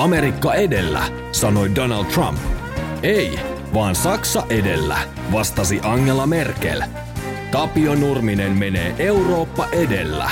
[0.00, 2.38] Amerikka edellä, sanoi Donald Trump.
[3.02, 3.38] Ei,
[3.74, 4.98] vaan Saksa edellä,
[5.32, 6.82] vastasi Angela Merkel.
[7.52, 10.30] Tapio Nurminen menee Eurooppa edellä.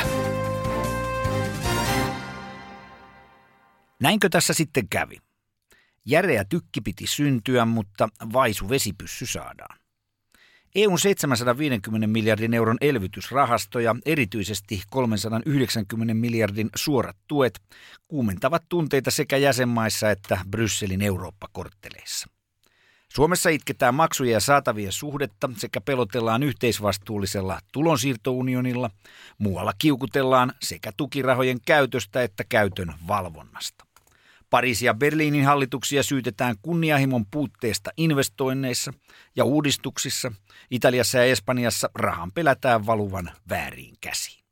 [4.03, 5.17] Näinkö tässä sitten kävi?
[6.07, 9.79] Järeä tykki piti syntyä, mutta vaisu vesipyssy saadaan.
[10.75, 17.61] EUn 750 miljardin euron elvytysrahasto ja erityisesti 390 miljardin suorat tuet
[18.09, 22.29] kuumentavat tunteita sekä jäsenmaissa että Brysselin Eurooppa-kortteleissa.
[23.09, 28.91] Suomessa itketään maksuja ja saatavien suhdetta sekä pelotellaan yhteisvastuullisella tulonsiirtounionilla.
[29.39, 33.88] Muualla kiukutellaan sekä tukirahojen käytöstä että käytön valvonnasta.
[34.51, 38.93] Pariisi ja Berliinin hallituksia syytetään kunnianhimon puutteesta investoinneissa
[39.37, 40.33] ja uudistuksissa.
[40.71, 44.45] Italiassa ja Espanjassa rahan pelätään valuvan väärin käsiin.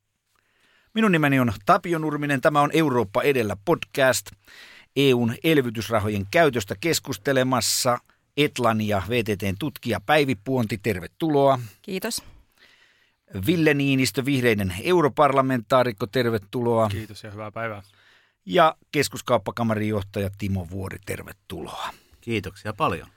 [0.95, 2.41] Minun nimeni on Tapio Nurminen.
[2.41, 4.27] Tämä on Eurooppa edellä podcast.
[4.97, 7.99] EUn elvytysrahojen käytöstä keskustelemassa
[8.37, 10.79] Etlan ja VTTn tutkija Päivi Puonti.
[10.79, 11.59] Tervetuloa.
[11.83, 12.23] Kiitos.
[13.47, 16.89] Ville Niinistö, vihreiden europarlamentaarikko, tervetuloa.
[16.89, 17.83] Kiitos ja hyvää päivää
[18.47, 21.89] ja keskuskauppakamarin johtaja Timo Vuori, tervetuloa.
[22.21, 23.09] Kiitoksia paljon.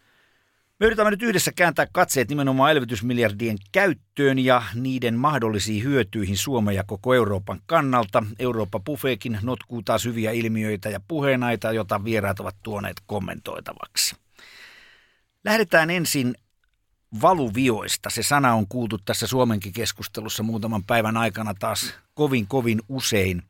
[0.80, 6.84] Me yritämme nyt yhdessä kääntää katseet nimenomaan elvytysmiljardien käyttöön ja niiden mahdollisiin hyötyihin Suomen ja
[6.84, 8.24] koko Euroopan kannalta.
[8.40, 14.16] Eurooppa Buffeekin notkuu taas hyviä ilmiöitä ja puheenaita, joita vieraat ovat tuoneet kommentoitavaksi.
[15.44, 16.36] Lähdetään ensin
[17.22, 18.10] valuvioista.
[18.10, 23.44] Se sana on kuultu tässä Suomenkin keskustelussa muutaman päivän aikana taas kovin kovin usein.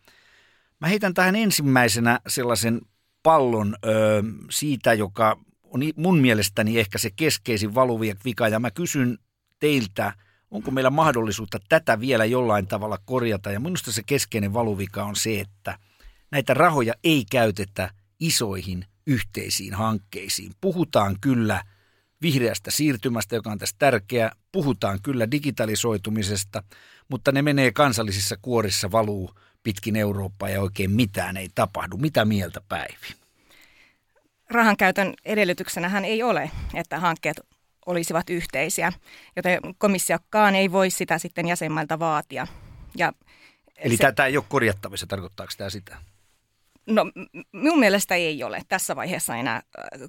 [0.80, 2.82] Mä heitän tähän ensimmäisenä sellaisen
[3.24, 8.48] pallon ö, siitä, joka on mun mielestäni ehkä se keskeisin valuvika.
[8.48, 9.18] Ja mä kysyn
[9.60, 10.14] teiltä,
[10.52, 13.52] onko meillä mahdollisuutta tätä vielä jollain tavalla korjata.
[13.52, 15.80] Ja minusta se keskeinen valuvika on se, että
[16.32, 20.52] näitä rahoja ei käytetä isoihin yhteisiin hankkeisiin.
[20.62, 21.64] Puhutaan kyllä
[22.22, 24.32] vihreästä siirtymästä, joka on tässä tärkeä.
[24.52, 26.64] Puhutaan kyllä digitalisoitumisesta,
[27.10, 29.32] mutta ne menee kansallisissa kuorissa valuu–
[29.64, 31.98] pitkin Eurooppaa ja oikein mitään ei tapahdu.
[31.98, 33.16] Mitä mieltä Päivi?
[34.50, 37.40] Rahan käytön edellytyksenähän ei ole, että hankkeet
[37.86, 38.94] olisivat yhteisiä,
[39.36, 42.48] joten komissiokkaan ei voi sitä sitten jäsenmailta vaatia.
[42.96, 43.14] Ja
[43.78, 45.98] Eli se, tämä ei ole korjattavissa, tarkoittaako tämä sitä?
[46.86, 47.06] No
[47.52, 49.62] minun mielestä ei ole tässä vaiheessa enää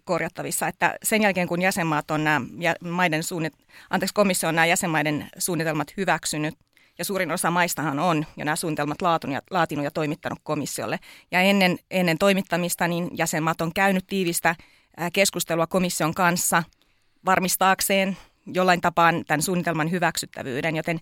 [0.04, 2.40] korjattavissa, että sen jälkeen kun jäsenmaat on nämä
[2.80, 3.54] maiden suunnit,
[3.90, 6.54] anteeksi komissio on nämä jäsenmaiden suunnitelmat hyväksynyt,
[7.00, 10.98] ja suurin osa maistahan on jo nämä suunnitelmat laatunut ja, laatinut ja toimittanut komissiolle.
[11.30, 14.54] Ja ennen, ennen toimittamista niin jäsenmaat on käynyt tiivistä
[15.12, 16.62] keskustelua komission kanssa
[17.24, 18.16] varmistaakseen
[18.46, 21.00] jollain tapaa tämän suunnitelman hyväksyttävyyden, joten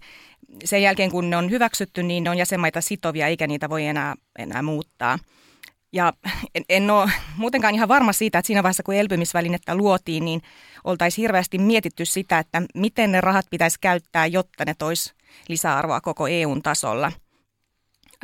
[0.64, 4.14] sen jälkeen kun ne on hyväksytty, niin ne on jäsenmaita sitovia eikä niitä voi enää,
[4.38, 5.18] enää muuttaa.
[5.92, 6.12] Ja
[6.54, 10.42] en, en ole muutenkaan ihan varma siitä, että siinä vaiheessa kun elpymisvälinettä luotiin, niin
[10.84, 15.17] oltaisiin hirveästi mietitty sitä, että miten ne rahat pitäisi käyttää, jotta ne tois
[15.48, 17.12] lisäarvoa koko EUn tasolla.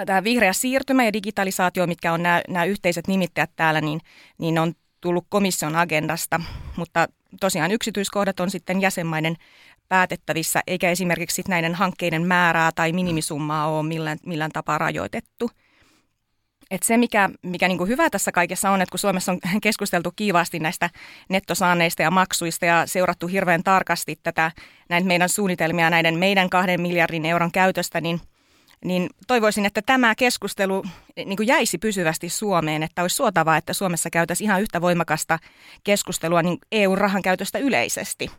[0.07, 4.01] Tämä vihreä siirtymä ja digitalisaatio, mitkä on nämä, nämä yhteiset nimittäjät täällä, niin,
[4.39, 6.41] niin on tullut komission agendasta,
[6.77, 7.09] mutta
[7.41, 9.37] tosiaan yksityiskohdat on sitten jäsenmaiden
[9.89, 15.51] päätettävissä, eikä esimerkiksi näiden hankkeiden määrää tai minimisummaa ole millään, millään tapaa rajoitettu–
[16.75, 20.59] et se, mikä, mikä niin hyvä tässä kaikessa on, että kun Suomessa on keskusteltu kiivaasti
[20.59, 20.91] näistä
[21.29, 24.53] nettosaanneista ja maksuista ja seurattu hirveän tarkasti tätä
[24.89, 28.21] näitä meidän suunnitelmia näiden meidän kahden miljardin euron käytöstä, niin,
[28.85, 30.85] niin toivoisin, että tämä keskustelu
[31.17, 35.39] niin kuin jäisi pysyvästi Suomeen, että olisi suotavaa, että Suomessa käytäisiin ihan yhtä voimakasta
[35.85, 38.31] keskustelua niin EU-rahan käytöstä yleisesti.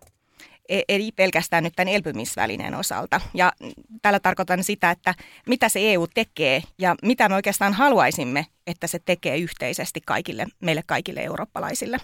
[0.69, 3.21] Ei pelkästään nyt tämän elpymisvälineen osalta.
[3.33, 3.53] Ja
[4.01, 5.15] tällä tarkoitan sitä, että
[5.47, 10.83] mitä se EU tekee ja mitä me oikeastaan haluaisimme, että se tekee yhteisesti kaikille, meille
[10.85, 11.97] kaikille eurooppalaisille.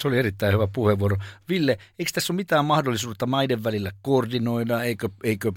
[0.00, 1.16] Se oli erittäin hyvä puheenvuoro.
[1.48, 4.82] Ville, eikö tässä ole mitään mahdollisuutta maiden välillä koordinoida?
[4.82, 5.52] Eikö, eikö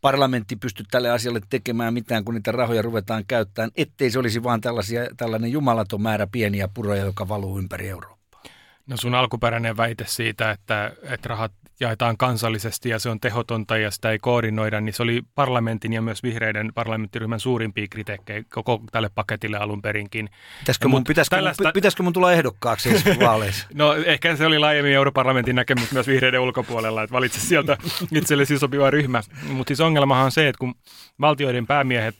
[0.00, 4.60] parlamentti pysty tälle asialle tekemään mitään, kun niitä rahoja ruvetaan käyttämään, ettei se olisi vain
[4.60, 8.42] tällaisia, tällainen jumalaton määrä pieniä puroja, joka valuu ympäri Eurooppaa?
[8.86, 13.90] No sun alkuperäinen väite siitä, että, että rahat jaetaan kansallisesti ja se on tehotonta ja
[13.90, 19.10] sitä ei koordinoida, niin se oli parlamentin ja myös vihreiden parlamenttiryhmän suurimpia kriteekkejä koko tälle
[19.14, 20.28] paketille alun perinkin.
[20.58, 21.64] Pitäisikö, mun, pitäisikö, tällaista...
[21.64, 22.88] mun, pitäisikö mun tulla ehdokkaaksi
[23.20, 23.66] vaaleissa?
[23.74, 27.76] no ehkä se oli laajemmin europarlamentin näkemys myös vihreiden ulkopuolella, että valitse sieltä
[28.12, 29.22] itsellesi sopiva ryhmä.
[29.48, 30.74] Mutta siis ongelmahan on se, että kun
[31.20, 32.16] valtioiden päämiehet,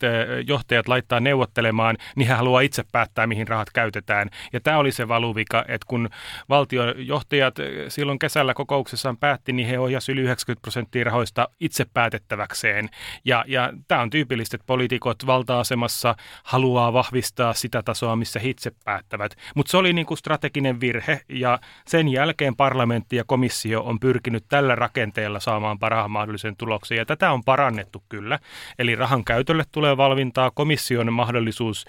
[0.47, 4.31] johtajat laittaa neuvottelemaan, niin he haluaa itse päättää, mihin rahat käytetään.
[4.53, 6.09] Ja tämä oli se valuvika, että kun
[6.49, 7.55] valtiojohtajat
[7.89, 12.89] silloin kesällä kokouksessaan päätti, päätti, niin he ohjasivat yli 90 prosenttia rahoista itse päätettäväkseen.
[13.25, 16.15] Ja, ja tämä on tyypillistä, että poliitikot valta-asemassa
[16.45, 19.37] haluaa vahvistaa sitä tasoa, missä he itse päättävät.
[19.55, 24.45] Mutta se oli niin kuin strateginen virhe ja sen jälkeen parlamentti ja komissio on pyrkinyt
[24.49, 28.39] tällä rakenteella saamaan parhaan mahdollisen tuloksen ja tätä on parannettu kyllä.
[28.79, 31.87] Eli rahan käytölle tulee valvintaa, komission mahdollisuus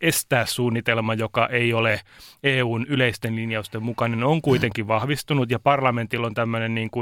[0.00, 2.00] estää suunnitelma, joka ei ole
[2.42, 7.01] EUn yleisten linjausten mukainen, on kuitenkin vahvistunut ja parlamentilla on tämmöinen niin kuin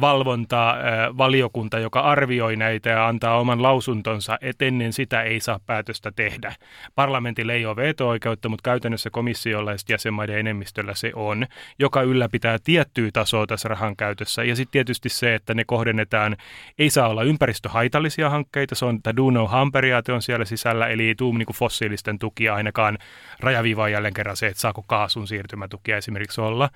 [0.00, 6.54] valvonta-valiokunta, joka arvioi näitä ja antaa oman lausuntonsa, että ennen sitä ei saa päätöstä tehdä.
[6.94, 11.46] Parlamentille ei ole veto-oikeutta, mutta käytännössä komissiolla ja jäsenmaiden enemmistöllä se on,
[11.78, 14.44] joka ylläpitää tiettyä tasoa tässä rahan käytössä.
[14.44, 16.36] Ja sitten tietysti se, että ne kohdennetaan,
[16.78, 20.86] ei saa olla ympäristöhaitallisia hankkeita, se on tämä do no harm periaate on siellä sisällä,
[20.86, 22.98] eli ei tule niin fossiilisten tukia ainakaan
[23.40, 26.70] rajaviivaan jälleen kerran se, että saako kaasun siirtymätukia esimerkiksi olla,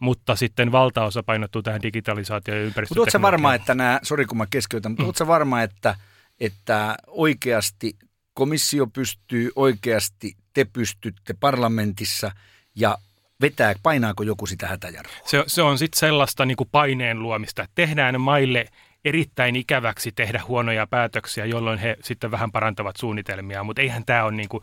[0.00, 1.80] mutta sitten valtaosa painottuu tähän
[2.16, 3.20] digitalisaatioon ja ympäristöteknologiaan.
[3.20, 5.28] Mutta varma, että nämä, sori kun mä keskeytän, mutta mm.
[5.28, 5.96] varma, että,
[6.40, 7.96] että oikeasti
[8.34, 12.32] komissio pystyy, oikeasti te pystytte parlamentissa
[12.76, 12.98] ja
[13.40, 15.14] vetää, painaako joku sitä hätäjarrua?
[15.24, 18.66] Se, se on sitten sellaista niin kuin paineen luomista, että tehdään maille
[19.04, 24.32] erittäin ikäväksi tehdä huonoja päätöksiä, jolloin he sitten vähän parantavat suunnitelmia, mutta eihän tämä ole
[24.32, 24.62] niin kuin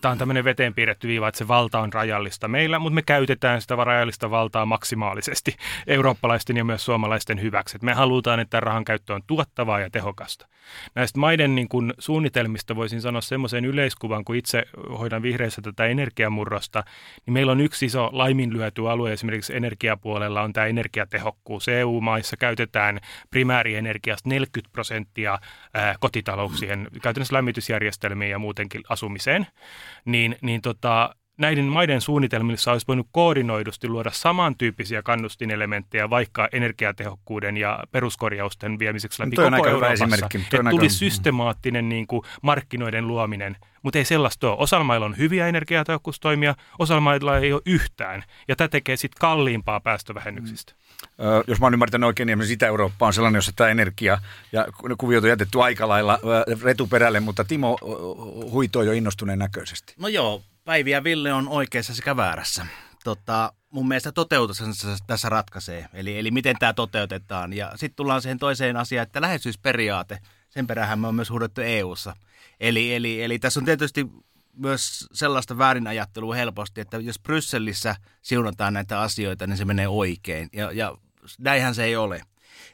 [0.00, 3.60] tämä on tämmöinen veteen piirretty viiva, että se valta on rajallista meillä, mutta me käytetään
[3.60, 5.56] sitä rajallista valtaa maksimaalisesti
[5.86, 7.78] eurooppalaisten ja myös suomalaisten hyväksi.
[7.82, 10.46] me halutaan, että rahan käyttö on tuottavaa ja tehokasta.
[10.94, 14.64] Näistä maiden niin kuin, suunnitelmista voisin sanoa semmoisen yleiskuvan, kun itse
[14.98, 16.84] hoidan vihreissä tätä energiamurrosta,
[17.26, 21.68] niin meillä on yksi iso laiminlyöty alue esimerkiksi energiapuolella on tämä energiatehokkuus.
[21.68, 23.00] EU-maissa käytetään
[23.30, 25.38] primäärienergiasta 40 prosenttia
[26.00, 29.46] kotitalouksien, käytännössä lämmitysjärjestelmiin ja muutenkin asumiseen
[30.04, 37.78] niin, niin tota, näiden maiden suunnitelmissa olisi voinut koordinoidusti luoda samantyyppisiä kannustinelementtejä vaikka energiatehokkuuden ja
[37.92, 40.04] peruskorjausten viemiseksi läpi koko Euroopassa.
[40.04, 44.56] Että tuli systemaattinen niin kuin, markkinoiden luominen, mutta ei sellaista ole.
[44.58, 48.24] Osalla mailla on hyviä energiatehokkuustoimia, osalla mailla ei ole yhtään.
[48.48, 50.72] Ja tämä tekee sitten kalliimpaa päästövähennyksistä.
[50.72, 51.24] Mm.
[51.46, 54.18] jos mä oon ymmärtänyt oikein, niin Itä-Eurooppa on sellainen, jossa tämä energia
[54.52, 54.66] ja
[54.98, 56.18] kuviot on jätetty aika lailla
[56.62, 57.78] retuperälle, mutta Timo
[58.50, 59.94] huitoo jo innostuneen näköisesti.
[59.98, 62.66] No joo, Päivi ja Ville on oikeassa sekä väärässä.
[63.04, 64.62] Tota, mun mielestä toteutus
[65.06, 67.52] tässä ratkaisee, eli, eli miten tämä toteutetaan.
[67.52, 70.18] Ja sitten tullaan siihen toiseen asiaan, että läheisyysperiaate,
[70.48, 72.16] sen perähän me on myös huudettu EU-ssa.
[72.60, 74.06] Eli, eli, eli tässä on tietysti
[74.56, 80.48] myös sellaista väärinajattelua helposti, että jos Brysselissä siunataan näitä asioita, niin se menee oikein.
[80.52, 80.94] Ja, ja
[81.38, 82.22] näinhän se ei ole.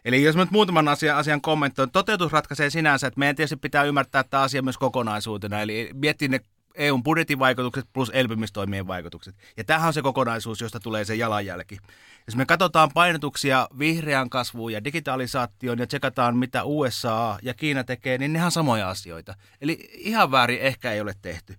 [0.04, 3.84] Eli jos mä nyt muutaman asian, asian kommentoin, toteutus ratkaisee sinänsä, että meidän tietysti pitää
[3.84, 5.60] ymmärtää tämä asia myös kokonaisuutena.
[5.62, 6.40] Eli miettiä ne
[6.78, 9.34] EUn budjetin vaikutukset plus elpymistoimien vaikutukset.
[9.56, 11.78] Ja tämähän on se kokonaisuus, josta tulee se jalanjälki.
[12.26, 18.18] Jos me katsotaan painotuksia vihreän kasvuun ja digitalisaatioon ja tsekataan, mitä USA ja Kiina tekee,
[18.18, 19.34] niin ne on samoja asioita.
[19.60, 21.56] Eli ihan väärin ehkä ei ole tehty.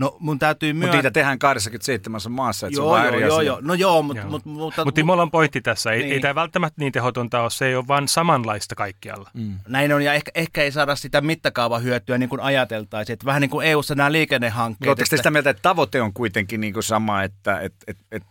[0.00, 0.86] No mun täytyy myös...
[0.86, 4.02] Mutta niitä tehdään 27 maassa, että joo, se on joo, eri joo, joo, No joo,
[4.02, 4.26] mutta...
[4.26, 5.92] Mut, mutta mut Timolla on pointti tässä.
[5.92, 6.12] Ei, niin.
[6.12, 9.30] ei tämä välttämättä niin tehotonta ole, se ei ole vaan samanlaista kaikkialla.
[9.34, 9.58] Mm.
[9.68, 13.14] Näin on, ja ehkä, ehkä ei saada sitä mittakaavahyötyä niin kuin ajateltaisiin.
[13.14, 14.88] Että vähän niin kuin EU-ssa nämä liikennehankkeet.
[14.88, 15.16] Oletteko että...
[15.16, 18.22] sitä mieltä, että tavoite on kuitenkin niin kuin sama, että et, et, et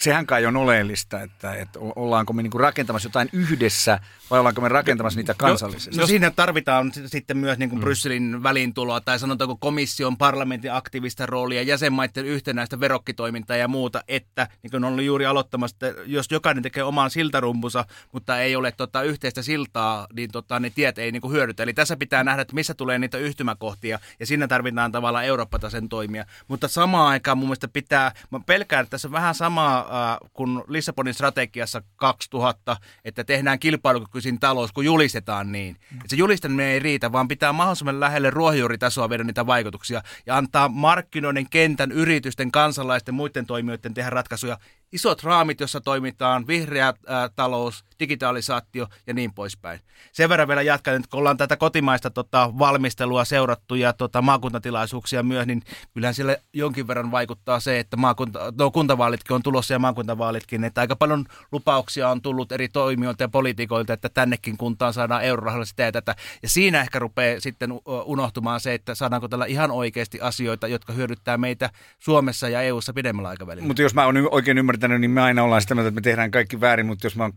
[0.00, 4.00] sehän kai on oleellista, että, että ollaanko me niin kuin rakentamassa jotain yhdessä
[4.30, 5.96] vai ollaanko me rakentamassa niitä kansallisesti?
[5.96, 7.80] No, no siinä tarvitaan sitten myös niin kuin mm.
[7.80, 14.70] Brysselin väliintuloa tai sanotaanko komission parlamentin aktiivista roolia, jäsenmaiden yhtenäistä verokkitoimintaa ja muuta, että niin
[14.70, 19.42] kuin on juuri aloittamassa, että jos jokainen tekee oman siltarumpunsa, mutta ei ole tota, yhteistä
[19.42, 21.62] siltaa, niin tota, ne tiet ei niin kuin hyödytä.
[21.62, 26.24] Eli tässä pitää nähdä, että missä tulee niitä yhtymäkohtia ja siinä tarvitaan tavallaan Eurooppa-tasen toimia.
[26.48, 30.62] Mutta samaan aikaan mun mielestä pitää, mä pelkään, että tässä on vähän samaa äh, kuin
[30.68, 35.76] Lissabonin strategiassa 2000, että tehdään kilpailukykyisin talous, kun julistetaan niin.
[35.90, 35.96] Mm.
[35.96, 40.68] Että se julistaminen ei riitä, vaan pitää mahdollisimman lähelle ruohonjuuritasoa viedä niitä vaikutuksia ja antaa
[40.68, 44.58] markkinoiden, kentän, yritysten, kansalaisten, muiden toimijoiden tehdä ratkaisuja
[44.92, 49.80] isot raamit, jossa toimitaan, vihreä ää, talous, digitalisaatio ja niin poispäin.
[50.12, 55.22] Sen verran vielä jatkan, että kun ollaan tätä kotimaista tota, valmistelua seurattu ja tota, maakuntatilaisuuksia
[55.22, 55.62] myös, niin
[55.94, 60.80] kyllähän sille jonkin verran vaikuttaa se, että maakunta, no, kuntavaalitkin on tulossa ja maakuntavaalitkin, että
[60.80, 65.82] aika paljon lupauksia on tullut eri toimijoilta ja poliitikoilta, että tännekin kuntaan saadaan eurorahalla sitä
[65.82, 66.14] ja tätä.
[66.42, 67.72] Ja siinä ehkä rupeaa sitten
[68.04, 73.28] unohtumaan se, että saadaanko tällä ihan oikeasti asioita, jotka hyödyttää meitä Suomessa ja EU:ssa pidemmällä
[73.28, 73.66] aikavälillä.
[73.66, 76.30] Mutta jos mä oon oikein ymmärtänyt, niin me aina ollaan sitä mieltä, että me tehdään
[76.30, 77.32] kaikki väärin, mutta jos mä oon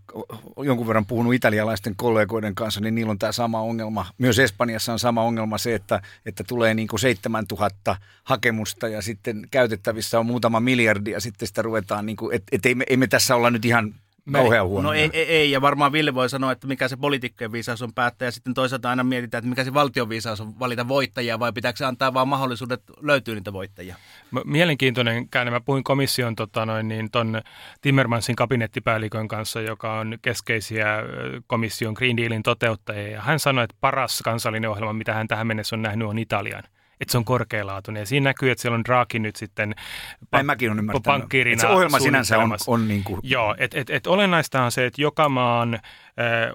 [0.66, 4.06] jonkun verran puhunut italialaisten kollegoiden kanssa, niin niillä on tämä sama ongelma.
[4.18, 9.48] Myös Espanjassa on sama ongelma se, että, että tulee niin kuin 7000 hakemusta ja sitten
[9.52, 12.98] käytettävissä on muutama miljardi ja sitten sitä ruvetaan, niin kuin, et, et ei, me, ei
[12.98, 13.96] me tässä olla nyt ihan
[14.32, 14.90] kauhean huono.
[14.90, 17.94] No ei, ei, ei, ja varmaan Ville voi sanoa, että mikä se poliitikkojen viisaus on
[17.94, 21.54] päättää, ja sitten toisaalta aina mietitään, että mikä se valtion viisaus on valita voittajia, vai
[21.54, 23.96] pitääkö se antaa vaan mahdollisuudet löytyä niitä voittajia?
[24.46, 25.52] Mielenkiintoinen käänne.
[25.52, 27.42] Mä puhuin komission tota noin, niin ton
[27.82, 30.88] Timmermansin kabinettipäällikön kanssa, joka on keskeisiä
[31.48, 35.76] komission Green Dealin toteuttajia, ja hän sanoi, että paras kansallinen ohjelma, mitä hän tähän mennessä
[35.76, 36.64] on nähnyt, on Italian
[37.04, 38.02] että se on korkealaatuinen.
[38.02, 39.76] Ja siinä näkyy, että siellä on Draghi nyt sitten
[40.36, 41.62] pa- mäkin on pankkiirina.
[41.62, 43.20] Se ohjelma sinänsä on, on niin kuin...
[43.24, 45.80] Joo, että et, et olennaista on se, että joka maan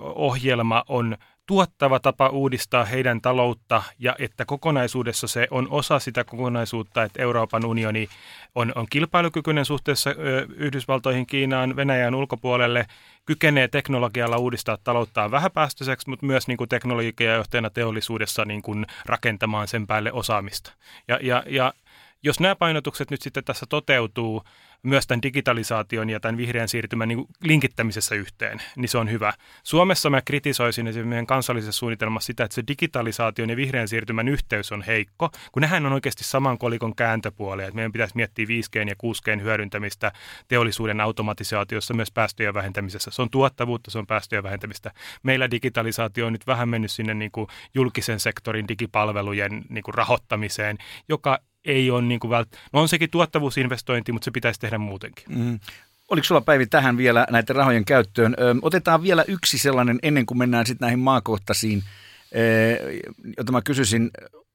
[0.00, 1.17] ohjelma on
[1.49, 7.64] tuottava tapa uudistaa heidän taloutta ja että kokonaisuudessa se on osa sitä kokonaisuutta, että Euroopan
[7.64, 8.09] unioni
[8.55, 10.11] on, on kilpailukykyinen suhteessa
[10.57, 12.87] Yhdysvaltoihin, Kiinaan, Venäjän ulkopuolelle,
[13.26, 19.87] kykenee teknologialla uudistaa talouttaan vähäpäästöiseksi, mutta myös niin kuin teknologiajohtajana teollisuudessa niin kuin rakentamaan sen
[19.87, 20.73] päälle osaamista.
[21.09, 21.73] Ja, ja, ja
[22.22, 24.42] jos nämä painotukset nyt sitten tässä toteutuu,
[24.82, 29.32] myös tämän digitalisaation ja tämän vihreän siirtymän niin linkittämisessä yhteen, niin se on hyvä.
[29.62, 34.72] Suomessa mä kritisoisin esimerkiksi meidän kansallisessa suunnitelmassa sitä, että se digitalisaation ja vihreän siirtymän yhteys
[34.72, 38.94] on heikko, kun nehän on oikeasti saman kolikon kääntöpuolia, että meidän pitäisi miettiä 5G ja
[38.94, 40.12] 6G hyödyntämistä
[40.48, 43.10] teollisuuden automatisaatiossa, myös päästöjen vähentämisessä.
[43.10, 44.92] Se on tuottavuutta, se on päästöjen vähentämistä.
[45.22, 50.78] Meillä digitalisaatio on nyt vähän mennyt sinne niin kuin julkisen sektorin digipalvelujen niin kuin rahoittamiseen,
[51.08, 52.48] joka ei ole niin kuin vält...
[52.72, 55.24] No on sekin tuottavuusinvestointi, mutta se pitäisi tehdä muutenkin.
[55.28, 55.58] Mm.
[56.08, 58.36] Oliko sulla Päivi tähän vielä näiden rahojen käyttöön?
[58.40, 61.82] Ö, otetaan vielä yksi sellainen ennen kuin mennään sitten näihin maakohtaisiin,
[62.36, 64.10] ö, jota mä kysyisin.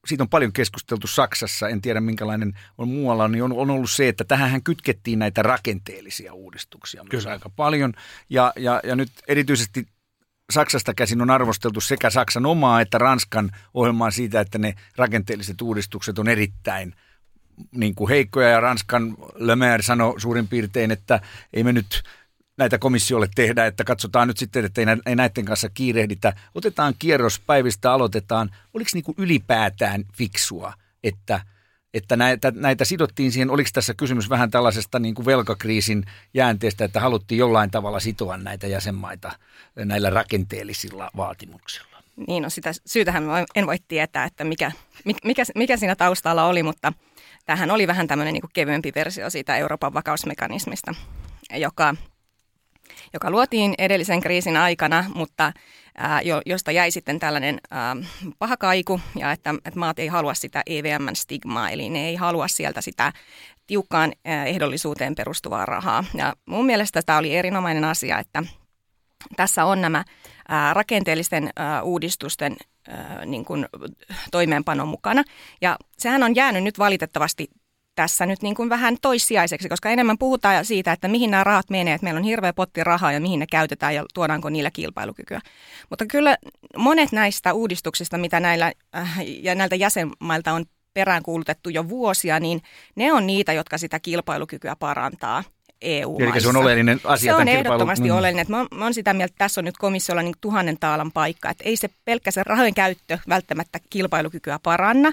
[0.06, 4.08] Siitä on paljon keskusteltu Saksassa, en tiedä minkälainen on muualla, niin on, on ollut se,
[4.08, 7.32] että tähän kytkettiin näitä rakenteellisia uudistuksia myös Kyllä.
[7.32, 7.92] aika paljon.
[8.30, 9.86] Ja, ja, ja nyt erityisesti
[10.52, 16.18] Saksasta käsin on arvosteltu sekä Saksan omaa että Ranskan ohjelmaa siitä, että ne rakenteelliset uudistukset
[16.18, 16.94] on erittäin
[17.72, 21.20] niin kuin heikkoja ja Ranskan Le Maire sanoi suurin piirtein, että
[21.52, 22.02] ei me nyt
[22.56, 26.32] näitä komissiolle tehdä, että katsotaan nyt sitten, että ei näiden kanssa kiirehditä.
[26.54, 28.50] Otetaan kierros päivistä, aloitetaan.
[28.74, 30.72] Oliko niin kuin ylipäätään fiksua,
[31.02, 31.40] että–
[31.94, 37.00] että näitä, näitä sidottiin siihen, oliko tässä kysymys vähän tällaisesta niin kuin velkakriisin jäänteestä, että
[37.00, 39.32] haluttiin jollain tavalla sitoa näitä jäsenmaita
[39.76, 42.02] näillä rakenteellisilla vaatimuksilla?
[42.26, 43.24] Niin, no sitä syytähän
[43.54, 44.72] en voi tietää, että mikä,
[45.24, 46.92] mikä, mikä siinä taustalla oli, mutta
[47.46, 50.94] tähän oli vähän tämmöinen niin kuin kevyempi versio siitä Euroopan vakausmekanismista,
[51.56, 51.94] joka,
[53.12, 55.52] joka luotiin edellisen kriisin aikana, mutta
[56.46, 57.60] josta jäi sitten tällainen
[58.38, 62.48] paha kaiku ja että, että maat ei halua sitä EVMn stigmaa, eli ne ei halua
[62.48, 63.12] sieltä sitä
[63.66, 66.04] tiukkaan ehdollisuuteen perustuvaa rahaa.
[66.14, 68.42] Ja mun mielestä tämä oli erinomainen asia, että
[69.36, 70.04] tässä on nämä
[70.72, 71.50] rakenteellisten
[71.82, 72.56] uudistusten
[73.26, 73.66] niin kuin,
[74.30, 75.24] toimeenpano mukana.
[75.60, 77.48] Ja sehän on jäänyt nyt valitettavasti
[77.94, 81.94] tässä nyt niin kuin vähän toissijaiseksi, koska enemmän puhutaan siitä, että mihin nämä rahat menee,
[81.94, 85.40] että meillä on hirveä potti rahaa ja mihin ne käytetään ja tuodaanko niillä kilpailukykyä.
[85.90, 86.36] Mutta kyllä
[86.76, 92.60] monet näistä uudistuksista, mitä näillä äh, ja näiltä jäsenmailta on peräänkuulutettu jo vuosia, niin
[92.96, 95.44] ne on niitä, jotka sitä kilpailukykyä parantaa.
[95.82, 96.34] EU-maissa.
[96.34, 97.34] Eli se on oleellinen asia.
[97.34, 98.16] Se on ehdottomasti mm.
[98.16, 98.46] oleellinen.
[98.48, 101.50] Mä, mä olen sitä mieltä, että tässä on nyt komissiolla niin tuhannen taalan paikka.
[101.50, 105.12] Että ei se pelkkä se rahojen käyttö välttämättä kilpailukykyä paranna,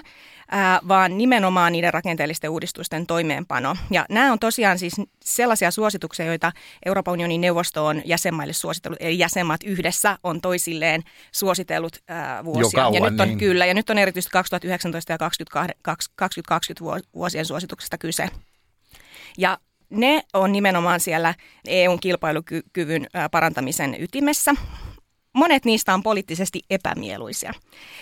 [0.50, 3.76] ää, vaan nimenomaan niiden rakenteellisten uudistusten toimeenpano.
[3.90, 6.52] Ja nämä on tosiaan siis sellaisia suosituksia, joita
[6.86, 11.02] Euroopan unionin neuvosto on jäsenmaille suositellut, eli jäsenmaat yhdessä on toisilleen
[11.32, 12.82] suositellut ää, vuosia.
[12.82, 13.38] kauan, ja nyt on niin.
[13.38, 18.28] kyllä, ja nyt on erityisesti 2019 ja 2020 vuosien suosituksesta kyse.
[19.38, 19.58] Ja
[19.92, 21.34] ne on nimenomaan siellä
[21.66, 24.54] EUn kilpailukyvyn parantamisen ytimessä.
[25.32, 27.52] Monet niistä on poliittisesti epämieluisia.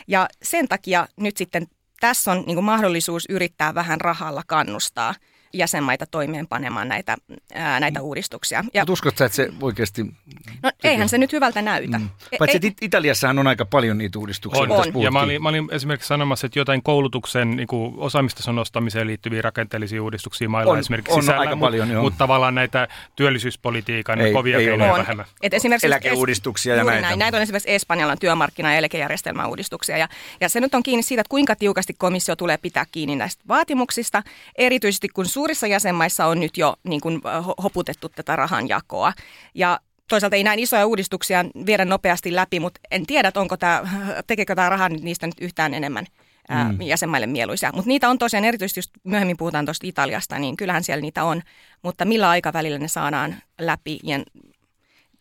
[0.08, 1.66] Ja sen takia nyt sitten
[2.00, 5.14] tässä on niin mahdollisuus yrittää vähän rahalla kannustaa–
[5.52, 7.16] jäsenmaita toimeenpanemaan näitä,
[7.54, 8.64] ää, näitä uudistuksia.
[8.74, 10.02] Ja, Mutta uskotko että se oikeasti...
[10.02, 10.10] No
[10.62, 10.90] tekee?
[10.90, 11.98] eihän se nyt hyvältä näytä.
[11.98, 12.08] Mm.
[12.32, 14.72] E- Paitsi ei, Italiassahan on aika paljon niitä uudistuksia, on.
[14.72, 15.02] on.
[15.02, 19.42] Ja mä olin, mä olin esimerkiksi sanomassa, että jotain koulutuksen niin kuin osaamistason nostamiseen liittyviä
[19.42, 24.32] rakenteellisia uudistuksia mailla on, esimerkiksi on sisällä, aika paljon, mutta mut tavallaan näitä työllisyyspolitiikan ei,
[24.32, 25.26] kovia keinoja vähemmän.
[25.42, 27.00] Et esimerkiksi Eläkeuudistuksia ja näitä.
[27.00, 27.18] Näin.
[27.18, 29.98] Näitä on esimerkiksi Espanjalan työmarkkina- ja eläkejärjestelmän uudistuksia.
[29.98, 30.08] Ja,
[30.40, 34.22] ja se nyt on kiinni siitä, että kuinka tiukasti komissio tulee pitää kiinni näistä vaatimuksista,
[34.58, 37.20] erityisesti kun suurissa jäsenmaissa on nyt jo niin kuin,
[37.62, 39.12] hoputettu tätä rahanjakoa.
[39.54, 43.82] Ja toisaalta ei näin isoja uudistuksia viedä nopeasti läpi, mutta en tiedä, onko tämä,
[44.26, 46.06] tekeekö tämä raha niistä nyt yhtään enemmän
[46.48, 46.82] mm.
[46.82, 47.70] jäsenmaille mieluisia.
[47.74, 51.42] Mutta niitä on tosiaan, erityisesti just myöhemmin puhutaan tuosta Italiasta, niin kyllähän siellä niitä on.
[51.82, 54.18] Mutta millä aikavälillä ne saadaan läpi ja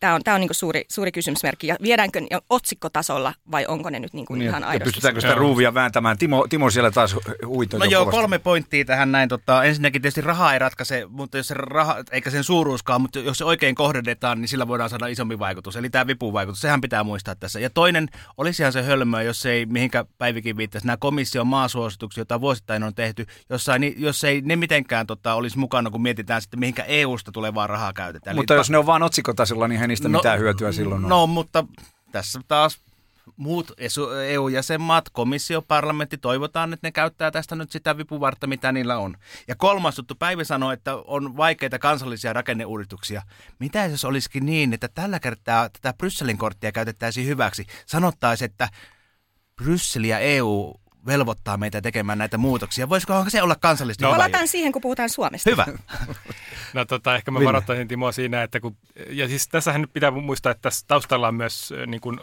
[0.00, 1.66] Tämä on, tämä on niin suuri, suuri kysymysmerkki.
[1.66, 4.80] Ja viedäänkö jo otsikkotasolla vai onko ne nyt niin kuin niin, ihan aidosti?
[4.82, 6.18] Ja pystytäänkö sitä ruuvia vääntämään?
[6.18, 7.16] Timo, Timo siellä taas
[7.46, 8.20] huitoi No joo, kovasti.
[8.20, 9.28] kolme pointtia tähän näin.
[9.28, 13.38] Tota, ensinnäkin tietysti raha ei ratkaise, mutta jos se raha, eikä sen suuruuskaan, mutta jos
[13.38, 15.76] se oikein kohdennetaan, niin sillä voidaan saada isompi vaikutus.
[15.76, 17.60] Eli tämä vipuvaikutus, sehän pitää muistaa tässä.
[17.60, 22.82] Ja toinen, olisihan se hölmöä, jos ei, mihinkä Päivikin viittasi, nämä komission maasuosituksia, joita vuosittain
[22.82, 27.32] on tehty, jossa, jos ei ne mitenkään tota, olisi mukana, kun mietitään sitten, mihinkä EU-sta
[27.32, 28.36] tulevaa rahaa käytetään.
[28.36, 31.04] Mutta Eli jos pa- ne on vain otsikotasolla, niin ei niistä no, mitään hyötyä silloin
[31.04, 31.08] ole.
[31.08, 31.64] No, mutta
[32.12, 32.80] tässä taas
[33.36, 33.72] muut
[34.26, 39.16] EU-jäsenmaat, komissio, parlamentti, toivotaan, että ne käyttää tästä nyt sitä vipuvartta, mitä niillä on.
[39.48, 43.22] Ja kolmas juttu, Päivi sanoi, että on vaikeita kansallisia rakenneuudistuksia.
[43.58, 47.66] Mitä jos olisikin niin, että tällä kertaa tätä Brysselin korttia käytettäisiin hyväksi?
[47.86, 48.68] Sanottaisiin, että
[49.56, 50.74] Bryssel ja EU
[51.06, 52.88] velvoittaa meitä tekemään näitä muutoksia.
[52.88, 54.04] Voisiko se olla kansallisesti?
[54.04, 55.50] No, Palataan siihen, kun puhutaan Suomesta.
[55.50, 55.66] Hyvä.
[56.74, 58.76] no tota, ehkä mä varoittaisin Timoa siinä, että kun,
[59.08, 62.20] ja siis tässähän nyt pitää muistaa, että tässä taustalla on myös niin kuin,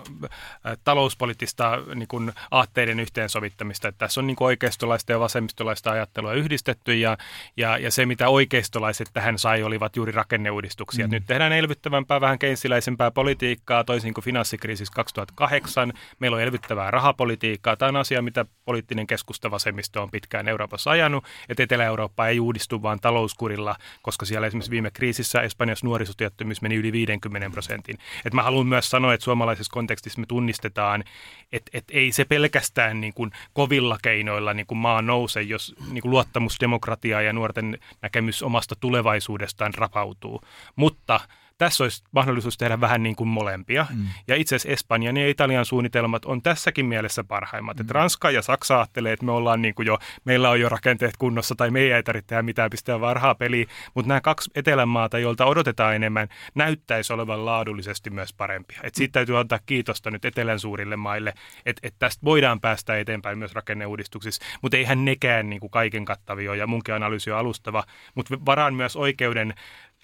[0.65, 3.87] ä, talouspoliittista niin kuin, aatteiden yhteensovittamista.
[3.87, 7.17] Että tässä on niin kuin, oikeistolaista ja vasemmistolaista ajattelua yhdistetty ja,
[7.57, 11.07] ja, ja se, mitä oikeistolaiset tähän sai, olivat juuri rakenneuudistuksia.
[11.07, 11.11] Mm.
[11.11, 15.93] Nyt tehdään elvyttävämpää, vähän keinsiläisempää politiikkaa, toisin kuin finanssikriisissä 2008.
[16.19, 17.77] Meillä on elvyttävää rahapolitiikkaa.
[17.77, 22.81] Tämä on asia, mitä poliittinen keskusta vasemmisto on pitkään Euroopassa ajanut, että Etelä-Eurooppa ei uudistu
[22.81, 27.97] vaan talouskurilla, koska siellä esimerkiksi viime kriisissä Espanjassa nuorisotyöttömyys meni yli 50 prosentin.
[28.25, 31.03] Et mä haluan myös sanoa, että suomalaisessa kontekstissa me tunnistetaan,
[31.51, 36.01] että et ei se pelkästään niin kuin kovilla keinoilla niin kuin maa nouse, jos niin
[36.01, 40.41] kuin luottamus demokratiaa ja nuorten näkemys omasta tulevaisuudestaan rapautuu.
[40.75, 41.19] Mutta
[41.57, 43.85] tässä olisi mahdollisuus tehdä vähän niin kuin molempia.
[43.95, 44.05] Mm.
[44.27, 47.77] Ja itse asiassa Espanjan ja Italian suunnitelmat on tässäkin mielessä parhaimmat.
[47.77, 47.81] Mm.
[47.81, 51.17] Että Ranska ja Saksa ajattelee, että me ollaan niin kuin jo, meillä on jo rakenteet
[51.17, 53.65] kunnossa tai me ei tarvitse tehdä mitään pistää varhaa peliä.
[53.93, 58.79] Mutta nämä kaksi etelämaata, joilta odotetaan enemmän, näyttäisi olevan laadullisesti myös parempia.
[58.83, 61.33] Et siitä täytyy antaa kiitosta nyt etelän suurille maille,
[61.65, 64.45] että et tästä voidaan päästä eteenpäin myös rakenneuudistuksissa.
[64.61, 67.83] Mutta eihän nekään niin kuin kaiken kattavia ja munkin analyysi on alustava.
[68.15, 69.53] Mutta varaan myös oikeuden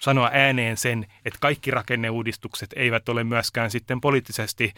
[0.00, 4.72] sanoa ääneen sen, että kaikki rakenneuudistukset eivät ole myöskään sitten poliittisesti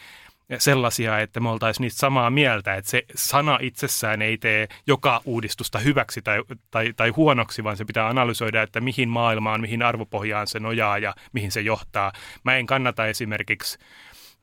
[0.59, 5.79] sellaisia, että me oltaisiin niistä samaa mieltä, että se sana itsessään ei tee joka uudistusta
[5.79, 10.61] hyväksi tai, tai, tai huonoksi, vaan se pitää analysoida, että mihin maailmaan, mihin arvopohjaan se
[10.61, 12.13] nojaa ja mihin se johtaa.
[12.45, 13.79] Mä en kannata esimerkiksi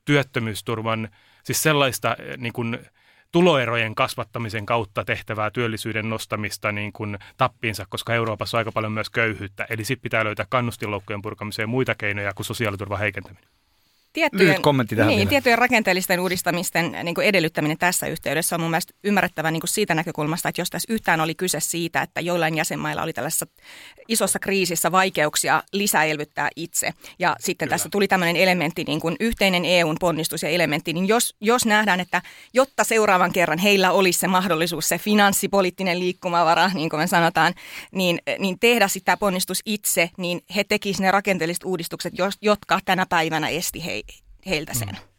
[0.04, 1.08] työttömyysturvan,
[1.42, 2.78] siis sellaista niin kuin,
[3.34, 9.10] tuloerojen kasvattamisen kautta tehtävää työllisyyden nostamista niin kuin tappiinsa, koska Euroopassa on aika paljon myös
[9.10, 9.66] köyhyyttä.
[9.70, 13.48] Eli sitten pitää löytää kannustinloukkujen purkamiseen muita keinoja kuin sosiaaliturvan heikentäminen
[14.14, 18.70] tiettyjen, Lyhyt kommentti tähän niin, tiettyjen rakenteellisten uudistamisten niin kuin edellyttäminen tässä yhteydessä on mun
[18.70, 22.56] mielestä ymmärrettävä niin kuin siitä näkökulmasta, että jos tässä yhtään oli kyse siitä, että joillain
[22.56, 23.46] jäsenmailla oli tällaisessa
[24.08, 26.92] isossa kriisissä vaikeuksia lisäelvyttää itse.
[27.18, 27.74] Ja sitten Kyllä.
[27.74, 32.00] tässä tuli tämmöinen elementti, niin kuin yhteinen EUn ponnistus ja elementti, niin jos, jos nähdään,
[32.00, 32.22] että
[32.52, 37.54] jotta seuraavan kerran heillä olisi se mahdollisuus, se finanssipoliittinen liikkumavara, niin kuin me sanotaan,
[37.92, 43.48] niin, niin tehdä sitä ponnistus itse, niin he tekisivät ne rakenteelliset uudistukset, jotka tänä päivänä
[43.48, 44.03] esti he,
[44.46, 44.88] heiltä sen.
[44.88, 45.14] Mm.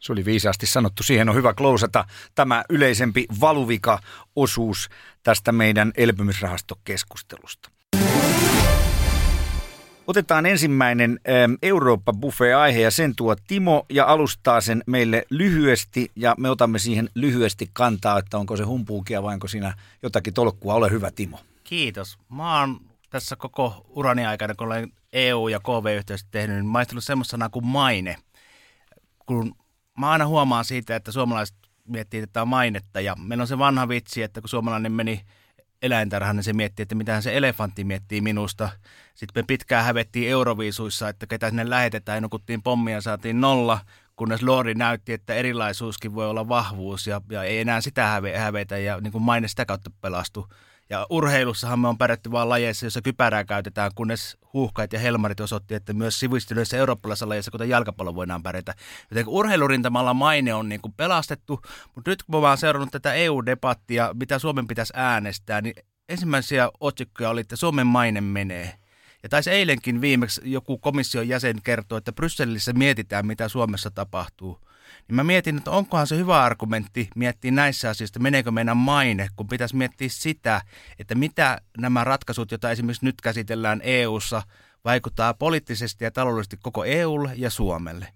[0.00, 1.02] Se oli viisaasti sanottu.
[1.02, 2.04] Siihen on hyvä klousata
[2.34, 4.88] tämä yleisempi valuvika-osuus
[5.22, 7.70] tästä meidän elpymisrahastokeskustelusta.
[10.06, 16.50] Otetaan ensimmäinen ähm, Eurooppa-buffet-aihe ja sen tuo Timo ja alustaa sen meille lyhyesti ja me
[16.50, 20.74] otamme siihen lyhyesti kantaa, että onko se humpuukia vai onko siinä jotakin tolkkua.
[20.74, 21.40] Ole hyvä Timo.
[21.64, 22.18] Kiitos.
[22.28, 27.30] Mä oon tässä koko urani aikana, kun olen EU- ja KV-yhteistyötä tehnyt, niin maistellut semmoista
[27.30, 28.16] sanaa kuin maine–
[29.28, 29.54] kun
[29.98, 31.56] mä aina huomaan siitä, että suomalaiset
[31.88, 35.20] miettii tätä mainetta ja meillä on se vanha vitsi, että kun suomalainen meni
[35.82, 38.70] eläintarhaan, niin se miettii, että mitä se elefantti miettii minusta.
[39.14, 43.78] Sitten me pitkään hävettiin Euroviisuissa, että ketä sinne lähetetään nukuttiin pommia ja saatiin nolla,
[44.16, 48.78] kunnes Lordi näytti, että erilaisuuskin voi olla vahvuus ja, ja ei enää sitä häve, hävetä
[48.78, 50.48] ja niin kuin maine sitä kautta pelastu.
[50.90, 55.74] Ja urheilussahan me on pärjätty vain lajeissa, jossa kypärää käytetään, kunnes huuhkait ja helmarit osoitti,
[55.74, 58.74] että myös sivistyneissä eurooppalaisissa lajeissa, kuten jalkapallo, voidaan pärjätä.
[59.10, 61.60] Joten urheilurintamalla maine on niin kuin pelastettu,
[61.94, 65.74] mutta nyt kun mä oon seurannut tätä EU-debattia, mitä Suomen pitäisi äänestää, niin
[66.08, 68.74] ensimmäisiä otsikkoja oli, että Suomen maine menee.
[69.22, 74.60] Ja taisi eilenkin viimeksi joku komission jäsen kertoi, että Brysselissä mietitään, mitä Suomessa tapahtuu.
[75.08, 79.48] Niin mä mietin, että onkohan se hyvä argumentti miettiä näissä asioissa, meneekö meidän maine, kun
[79.48, 80.60] pitäisi miettiä sitä,
[80.98, 84.42] että mitä nämä ratkaisut, joita esimerkiksi nyt käsitellään EU:ssa,
[84.84, 88.08] vaikuttaa poliittisesti ja taloudellisesti koko EUlle ja Suomelle.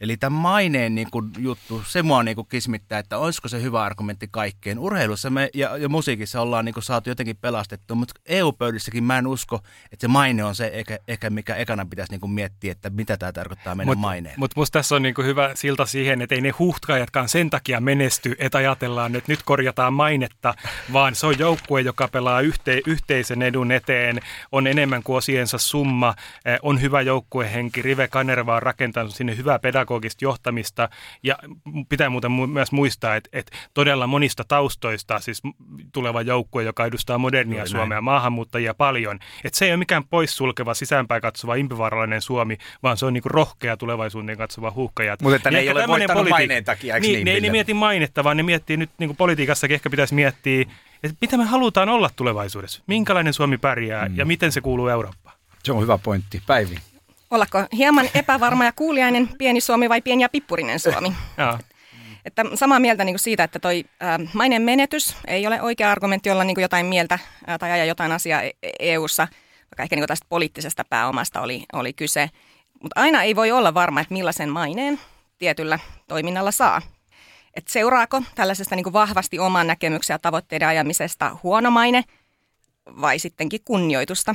[0.00, 3.82] Eli tämä maineen niin kuin, juttu, se mua niin kuin, kismittää, että olisiko se hyvä
[3.82, 4.78] argumentti kaikkeen.
[4.78, 9.26] Urheilussa me ja, ja musiikissa ollaan niin kuin, saatu jotenkin pelastettu, mutta EU-pöydissäkin mä en
[9.26, 9.60] usko,
[9.92, 13.16] että se maine on se, ehkä, ehkä mikä ekana pitäisi niin kuin, miettiä, että mitä
[13.16, 14.34] tämä tarkoittaa meidän mut, maineen.
[14.36, 17.80] Mutta musta tässä on niin kuin, hyvä silta siihen, että ei ne huhtkajatkaan sen takia
[17.80, 20.54] menesty, että ajatellaan, että nyt korjataan mainetta,
[20.92, 24.20] vaan se on joukkue, joka pelaa yhte, yhteisen edun eteen,
[24.52, 29.58] on enemmän kuin osiensa summa, eh, on hyvä joukkuehenki, Rive Kanerva on rakentanut sinne hyvää
[29.88, 30.88] pedagogista johtamista
[31.22, 31.38] ja
[31.88, 35.42] pitää muuten myös muistaa, että, että todella monista taustoista siis
[35.92, 38.04] tuleva joukkue, joka edustaa modernia Joo, Suomea, näin.
[38.04, 43.12] maahanmuuttajia paljon, että se ei ole mikään poissulkeva, sisäänpäin katsova, impivaarallinen Suomi, vaan se on
[43.12, 45.22] niin rohkea tulevaisuuteen katsova huuhkajat.
[45.22, 48.24] Mutta että ne ei ole voittanut politi- maineen takia, niin, niin, ne ei mieti mainetta,
[48.24, 50.62] vaan ne miettii nyt niin kuin politiikassakin ehkä pitäisi miettiä,
[51.02, 54.16] että mitä me halutaan olla tulevaisuudessa, minkälainen Suomi pärjää mm.
[54.16, 55.38] ja miten se kuuluu Eurooppaan.
[55.64, 56.42] Se on hyvä pointti.
[56.46, 56.78] Päivi.
[57.30, 61.12] Ollako hieman epävarma ja kuuliainen pieni Suomi vai pieni ja pippurinen Suomi?
[62.24, 66.30] Että samaa mieltä niin kuin siitä, että toi ä, mainen menetys ei ole oikea argumentti
[66.30, 67.18] olla niin kuin jotain mieltä
[67.60, 68.42] tai ajaa jotain asiaa
[68.78, 69.26] EU-ssa, e
[69.64, 72.30] vaikka ehkä niin kuin tästä poliittisesta pääomasta oli, oli kyse.
[72.82, 75.00] Mutta aina ei voi olla varma, että millaisen maineen
[75.38, 76.82] tietyllä toiminnalla saa.
[77.54, 82.04] Et seuraako tällaisesta niin kuin vahvasti oman näkemyksen ja tavoitteiden ajamisesta huono maine
[83.00, 84.34] vai sittenkin kunnioitusta?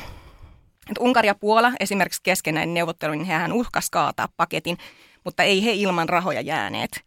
[0.91, 4.77] Et Unkari ja Puola esimerkiksi kesken näin neuvotteluin, niin hehän uhkas kaataa paketin,
[5.23, 7.01] mutta ei he ilman rahoja jääneet.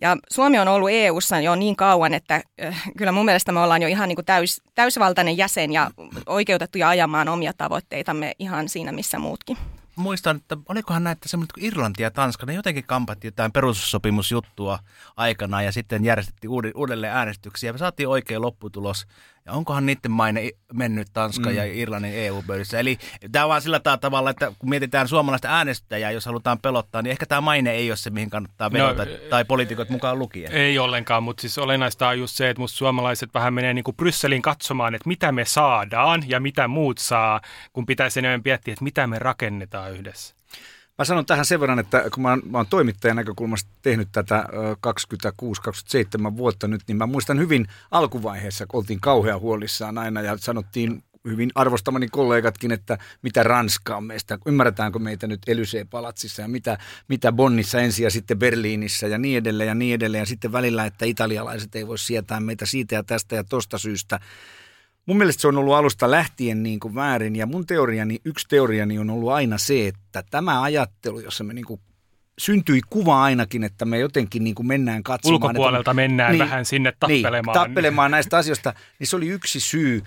[0.00, 3.82] Ja Suomi on ollut EU:ssa jo niin kauan, että äh, kyllä mun mielestä me ollaan
[3.82, 5.90] jo ihan niin kuin täys, täysvaltainen jäsen ja
[6.26, 9.56] oikeutettuja ajamaan omia tavoitteitamme ihan siinä missä muutkin
[9.98, 14.78] muistan, että olikohan näitä semmoinen kuin Irlanti ja Tanska, ne jotenkin kampatti jotain perussopimusjuttua
[15.16, 17.72] aikana ja sitten järjestettiin uudelleen äänestyksiä.
[17.72, 19.06] Me saatiin oikea lopputulos
[19.48, 21.56] ja onkohan niiden maine mennyt Tanska mm.
[21.56, 22.78] ja Irlannin EU-pöydissä?
[22.78, 22.98] Eli
[23.32, 27.26] tämä on vaan sillä tavalla, että kun mietitään suomalaista äänestäjää, jos halutaan pelottaa, niin ehkä
[27.26, 30.52] tämä maine ei ole se, mihin kannattaa vedota, no, tai poliitikot mukaan lukien.
[30.52, 33.96] Ei ollenkaan, mutta siis olennaista on just se, että musta suomalaiset vähän menee niin kuin
[33.96, 37.40] Brysselin katsomaan, että mitä me saadaan ja mitä muut saa,
[37.72, 40.37] kun pitäisi enemmän miettiä, että mitä me rakennetaan yhdessä.
[40.98, 44.44] Mä sanon tähän sen verran, että kun mä oon, mä oon toimittajan näkökulmasta tehnyt tätä
[46.32, 51.02] 26-27 vuotta nyt, niin mä muistan hyvin alkuvaiheessa, kun oltiin kauhean huolissaan aina ja sanottiin
[51.28, 57.32] hyvin arvostamani kollegatkin, että mitä Ranska on meistä, ymmärretäänkö meitä nyt Elysee-palatsissa ja mitä, mitä
[57.32, 60.22] Bonnissa ensin ja sitten Berliinissä ja niin edelleen ja niin edelleen.
[60.22, 64.20] Ja sitten välillä, että italialaiset ei voi sietää meitä siitä ja tästä ja tosta syystä.
[65.08, 68.98] Mun mielestä se on ollut alusta lähtien niin kuin väärin ja mun teoriani, yksi teoriani
[68.98, 71.80] on ollut aina se, että tämä ajattelu, jossa me niin kuin
[72.38, 75.42] syntyi kuva ainakin, että me jotenkin niin kuin mennään katsomaan.
[75.42, 77.58] Ulkopuolelta että, mennään niin, vähän sinne tappelemaan.
[77.58, 80.02] Niin, tappelemaan näistä asioista, niin se oli yksi syy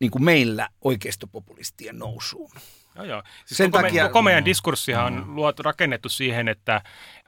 [0.00, 2.50] niin kuin meillä oikeistopopulistien nousuun.
[2.96, 3.22] Joo, joo.
[3.44, 5.36] Siis Sen koko, takia, koko meidän diskurssihan on mm.
[5.36, 6.82] luot, rakennettu siihen, että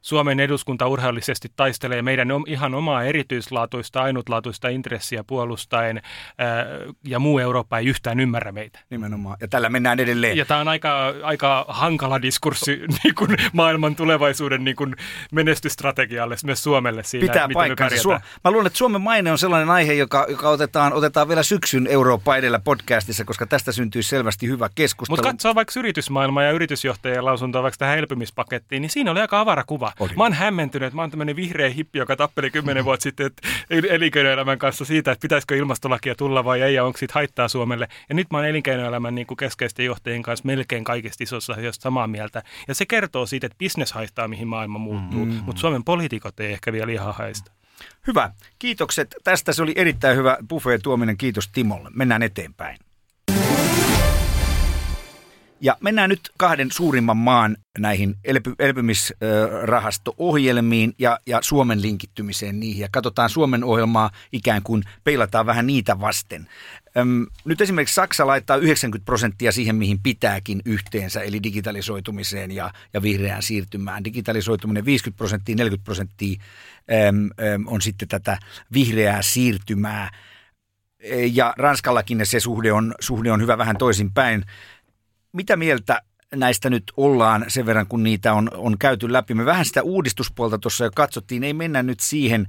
[0.06, 6.02] Suomen eduskunta urheillisesti taistelee meidän ihan omaa erityislaatuista, ainutlaatuista intressiä puolustaen,
[6.38, 6.66] ää,
[7.04, 8.78] ja muu Eurooppa ei yhtään ymmärrä meitä.
[8.90, 10.36] Nimenomaan, ja tällä mennään edelleen.
[10.36, 14.96] Ja tämä on aika, aika hankala diskurssi niin kuin maailman tulevaisuuden niin kuin
[15.32, 18.02] menestysstrategialle myös Suomelle siinä, Pitää miten paikkansa.
[18.02, 21.86] Suom- Mä luulen, että Suomen maine on sellainen aihe, joka, joka otetaan, otetaan vielä syksyn
[21.86, 25.16] Eurooppa edellä podcastissa, koska tästä syntyy selvästi hyvä keskustelu.
[25.16, 29.64] Mutta katsoo vaikka yritysmaailmaa ja yritysjohtajien lausuntoa vaikka tähän elpymispakettiin, niin siinä oli aika avara
[29.64, 29.92] kuva.
[30.00, 30.12] Oli.
[30.16, 33.30] Mä oon hämmentynyt, että mä oon tämmöinen vihreä hippi, joka tappeli kymmenen vuotta sitten
[33.70, 37.88] elinkeinoelämän kanssa siitä, että pitäisikö ilmastolakia tulla vai ei ja onko siitä haittaa Suomelle.
[38.08, 42.06] Ja nyt mä oon elinkeinoelämän niin kuin keskeisten johtajien kanssa melkein kaikista isossa asioista samaa
[42.06, 42.42] mieltä.
[42.68, 45.42] Ja se kertoo siitä, että bisnes haittaa, mihin maailma muuttuu, mm-hmm.
[45.44, 47.52] mutta Suomen poliitikot ei ehkä vielä ihan haista.
[48.06, 48.30] Hyvä.
[48.58, 49.14] Kiitokset.
[49.24, 51.16] Tästä se oli erittäin hyvä buffet tuominen.
[51.16, 51.90] Kiitos Timolle.
[51.94, 52.78] Mennään eteenpäin.
[55.60, 62.80] Ja mennään nyt kahden suurimman maan näihin elpy, elpymisrahasto-ohjelmiin ja, ja Suomen linkittymiseen niihin.
[62.80, 66.48] Ja katsotaan Suomen ohjelmaa ikään kuin peilataan vähän niitä vasten.
[66.96, 73.02] Öm, nyt esimerkiksi Saksa laittaa 90 prosenttia siihen, mihin pitääkin yhteensä, eli digitalisoitumiseen ja, ja
[73.02, 74.04] vihreään siirtymään.
[74.04, 76.40] Digitalisoituminen 50 prosenttia, 40 prosenttia
[77.08, 78.38] öm, öm, on sitten tätä
[78.72, 80.10] vihreää siirtymää.
[81.32, 84.44] Ja Ranskallakin se suhde on, suhde on hyvä vähän toisinpäin
[85.36, 86.02] mitä mieltä
[86.34, 89.34] näistä nyt ollaan sen verran, kun niitä on, on käyty läpi?
[89.34, 92.46] Me vähän sitä uudistuspuolta tuossa jo katsottiin, ei mennä nyt siihen.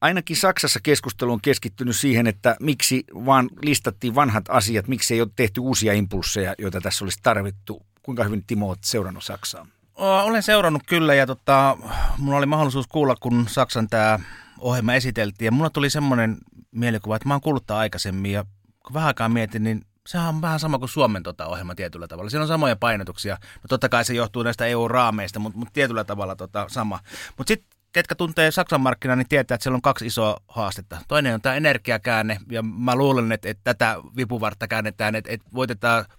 [0.00, 5.28] Ainakin Saksassa keskustelu on keskittynyt siihen, että miksi vaan listattiin vanhat asiat, miksi ei ole
[5.36, 7.82] tehty uusia impulseja, joita tässä olisi tarvittu.
[8.02, 9.66] Kuinka hyvin Timo olet seurannut Saksaa?
[9.94, 11.76] Olen seurannut kyllä ja tota,
[12.18, 14.18] mulla oli mahdollisuus kuulla, kun Saksan tämä
[14.58, 15.46] ohjelma esiteltiin.
[15.46, 16.36] Ja mulla tuli semmoinen
[16.70, 18.44] mielikuva, että mä oon kuullut aikaisemmin ja
[18.86, 22.30] kun vähän aikaa mietin, niin sehän on vähän sama kuin Suomen tota ohjelma tietyllä tavalla.
[22.30, 23.34] Siinä on samoja painotuksia.
[23.42, 26.98] No totta kai se johtuu näistä EU-raameista, mutta, mutta tietyllä tavalla tota sama.
[27.36, 30.98] Mutta sitten ketkä tuntee Saksan markkinaa, niin tietää, että siellä on kaksi isoa haastetta.
[31.08, 35.48] Toinen on tämä energiakäänne, ja mä luulen, että, että tätä vipuvartta käännetään, että, että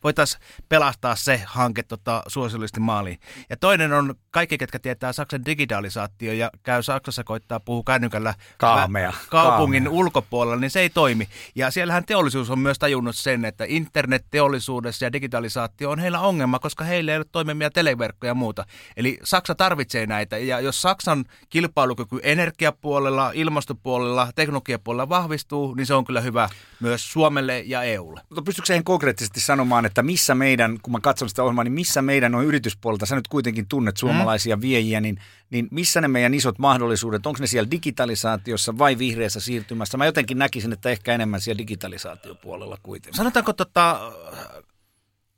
[0.03, 3.19] voitaisiin pelastaa se hanke tota, suosillisesti maaliin.
[3.49, 9.13] Ja toinen on kaikki, ketkä tietää Saksan digitalisaatio, ja käy Saksassa koittaa puhua kännykällä Kaamea.
[9.29, 9.99] kaupungin Kaamea.
[9.99, 11.27] ulkopuolella, niin se ei toimi.
[11.55, 16.83] Ja siellähän teollisuus on myös tajunnut sen, että internet-teollisuudessa ja digitalisaatio on heillä ongelma, koska
[16.83, 18.65] heillä ei ole toimivia televerkkoja ja muuta.
[18.97, 21.25] Eli Saksa tarvitsee näitä, ja jos Saksan
[21.61, 28.21] kilpailukyky energiapuolella, ilmastopuolella, teknologiapuolella vahvistuu, niin se on kyllä hyvä myös Suomelle ja EUlle.
[28.29, 32.01] Mutta pystytkö siihen konkreettisesti sanomaan, että missä meidän, kun mä katson sitä ohjelmaa, niin missä
[32.01, 34.61] meidän on yrityspuolelta, sä nyt kuitenkin tunnet suomalaisia mm.
[34.61, 39.97] viejiä, niin, niin missä ne meidän isot mahdollisuudet, onko ne siellä digitalisaatiossa vai vihreässä siirtymässä?
[39.97, 43.17] Mä jotenkin näkisin, että ehkä enemmän siellä digitalisaatiopuolella kuitenkin.
[43.17, 44.11] Sanotaanko tota,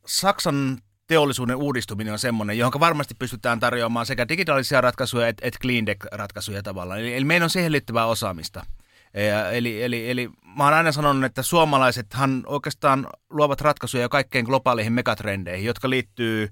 [0.05, 5.85] Saksan teollisuuden uudistuminen on semmoinen, johon varmasti pystytään tarjoamaan sekä digitaalisia ratkaisuja että et clean
[5.85, 6.99] tech-ratkaisuja tavallaan.
[6.99, 8.65] Eli, eli meillä on siihen liittyvää osaamista.
[9.13, 14.93] Ja, eli, eli, eli mä oon aina sanonut, että suomalaisethan oikeastaan luovat ratkaisuja kaikkein globaaleihin
[14.93, 16.49] megatrendeihin, jotka liittyy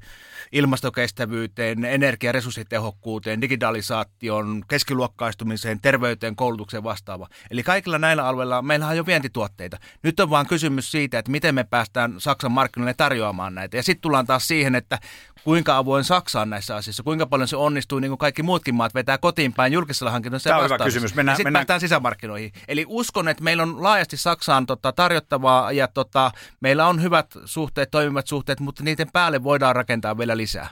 [0.52, 7.28] ilmastokestävyyteen, energiaresurssitehokkuuteen, digitalisaation, keskiluokkaistumiseen, terveyteen, koulutukseen vastaava.
[7.52, 9.78] Eli kaikilla näillä alueilla meillä on jo vientituotteita.
[10.04, 13.78] Nyt on vaan kysymys siitä, että miten me päästään Saksan markkinoille tarjoamaan näitä.
[13.78, 15.00] Ja sitten tullaan taas siihen, että
[15.44, 18.94] kuinka avoin Saksa on näissä asioissa, kuinka paljon se onnistuu, niin kuin kaikki muutkin maat
[18.94, 20.50] vetää kotiin päin julkisella hankinnoissa.
[20.50, 21.16] Tämä on hyvä kysymys.
[21.16, 21.62] Mennään, sitten mennään...
[21.62, 22.52] päästään sisämarkkinoihin.
[22.68, 27.92] Eli uskon, että meillä on laajasti Saksaan tota, tarjottavaa ja tota, meillä on hyvät suhteet,
[27.92, 30.70] toimivat suhteet, mutta niiden päälle voidaan rakentaa vielä lisää.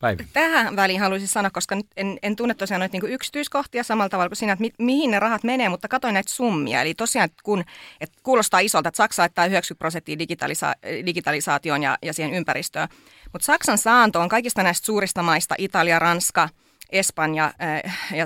[0.00, 0.26] Päivi.
[0.32, 4.28] Tähän väliin haluaisin sanoa, koska nyt en, en tunne tosiaan noita niin yksityiskohtia samalla tavalla
[4.28, 6.82] kuin siinä, että mi, mihin ne rahat menee, mutta katsoin näitä summia.
[6.82, 7.64] Eli tosiaan, kun
[8.00, 12.88] että kuulostaa isolta, että Saksa laittaa 90 prosenttia digitalisa- digitalisaatioon ja, ja siihen ympäristöön.
[13.36, 16.48] Mutta Saksan saanto on kaikista näistä suurista maista, Italia, Ranska,
[16.90, 18.24] Espanja äh, ja,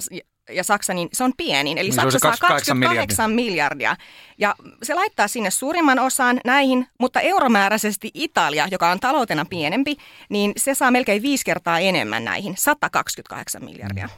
[0.51, 1.79] ja Saksa, niin se on pienin.
[1.79, 3.97] Eli Niin Saksa saa 28 28 miljardia.
[4.39, 9.97] Ja se laittaa sinne suurimman osan näihin, mutta euromääräisesti Italia, joka on taloutena pienempi,
[10.29, 14.09] niin se saa melkein viisi kertaa enemmän näihin, 128 miljardia.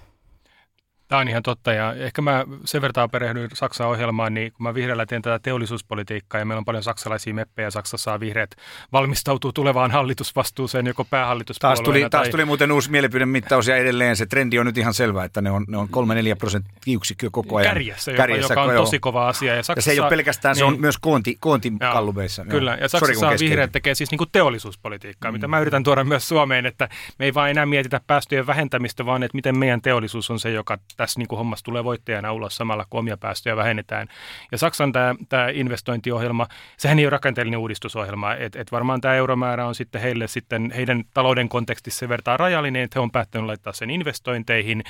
[1.13, 4.75] Tämä on ihan totta ja ehkä mä sen verran perehdyin Saksan ohjelmaan, niin kun mä
[4.75, 8.51] vihreällä teen tätä teollisuuspolitiikkaa ja meillä on paljon saksalaisia meppejä Saksassa saa vihreät
[8.93, 12.11] valmistautuu tulevaan hallitusvastuuseen joko päähallituspuolueena Taas tuli, tai...
[12.11, 15.51] taas tuli muuten uusi mielipidemittaus ja edelleen se trendi on nyt ihan selvä, että ne
[15.51, 15.91] on, ne on 3-4
[16.39, 17.71] prosenttiyksikköä koko ajan.
[17.71, 18.85] Kärjessä, jopa, Kärjessä joka on joo.
[18.85, 19.55] tosi kova asia.
[19.55, 20.81] Ja, Saksassa, Ja se ei ole pelkästään, se on niin.
[20.81, 22.45] myös koonti, koonti Joo, kallubeissa.
[22.45, 25.33] Kyllä, ja Saksassa vihreät tekee siis niinku teollisuuspolitiikkaa, mm.
[25.33, 29.23] mitä mä yritän tuoda myös Suomeen, että me ei vaan enää mietitä päästöjen vähentämistä, vaan
[29.23, 33.01] että miten meidän teollisuus on se, joka tässä niinku hommassa tulee voittajana ulos samalla, kun
[33.01, 34.09] omia päästöjä vähennetään.
[34.53, 39.67] Ja Saksan tämä, tämä investointiohjelma, sehän ei ole rakenteellinen uudistusohjelma, että et varmaan tämä euromäärä
[39.67, 43.73] on sitten heille sitten heidän talouden kontekstissa sen verran rajallinen, että he on päättänyt laittaa
[43.73, 44.83] sen investointeihin,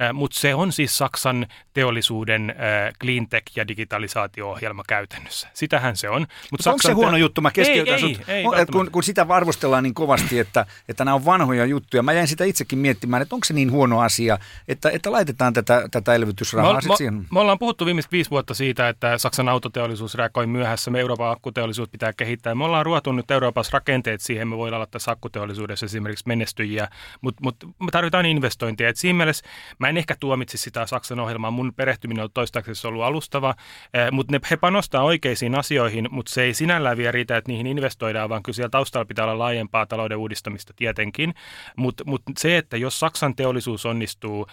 [0.00, 5.48] äh, mutta se on siis Saksan teollisuuden äh, clean tech ja digitalisaatio-ohjelma käytännössä.
[5.54, 6.20] Sitähän se on.
[6.20, 7.40] Mut Mutta onko se huono juttu?
[7.40, 8.28] Mä keskeytän ei, sut.
[8.28, 12.02] ei, ei, On- kun, kun sitä arvostellaan niin kovasti, että, että nämä on vanhoja juttuja.
[12.02, 15.88] Mä jäin sitä itsekin miettimään, että onko se niin huono asia, että, että laitetaan tätä,
[15.90, 17.26] tätä elvytysrahaa Me, sit me, siihen.
[17.32, 21.88] me ollaan puhuttu viimeiset viisi vuotta siitä, että Saksan autoteollisuus reagoi myöhässä, me Euroopan akkuteollisuus
[21.88, 22.54] pitää kehittää.
[22.54, 26.88] Me ollaan ruotu nyt Euroopassa rakenteet siihen, me voidaan olla tässä akkuteollisuudessa esimerkiksi menestyjiä,
[27.20, 28.88] mutta mut, me tarvitaan investointia.
[28.88, 29.46] Et siinä mielessä
[29.78, 33.54] mä en ehkä tuomitsi sitä Saksan ohjelmaa, mun perehtyminen on toistaiseksi ollut alustava,
[33.94, 38.28] eh, mutta he panostaa oikeisiin asioihin, mutta se ei sinällään vielä riitä, että niihin investoidaan,
[38.28, 41.34] vaan kyllä siellä taustalla pitää olla laajempaa talouden uudistamista tietenkin.
[41.76, 44.46] Mutta mut se, että jos Saksan teollisuus onnistuu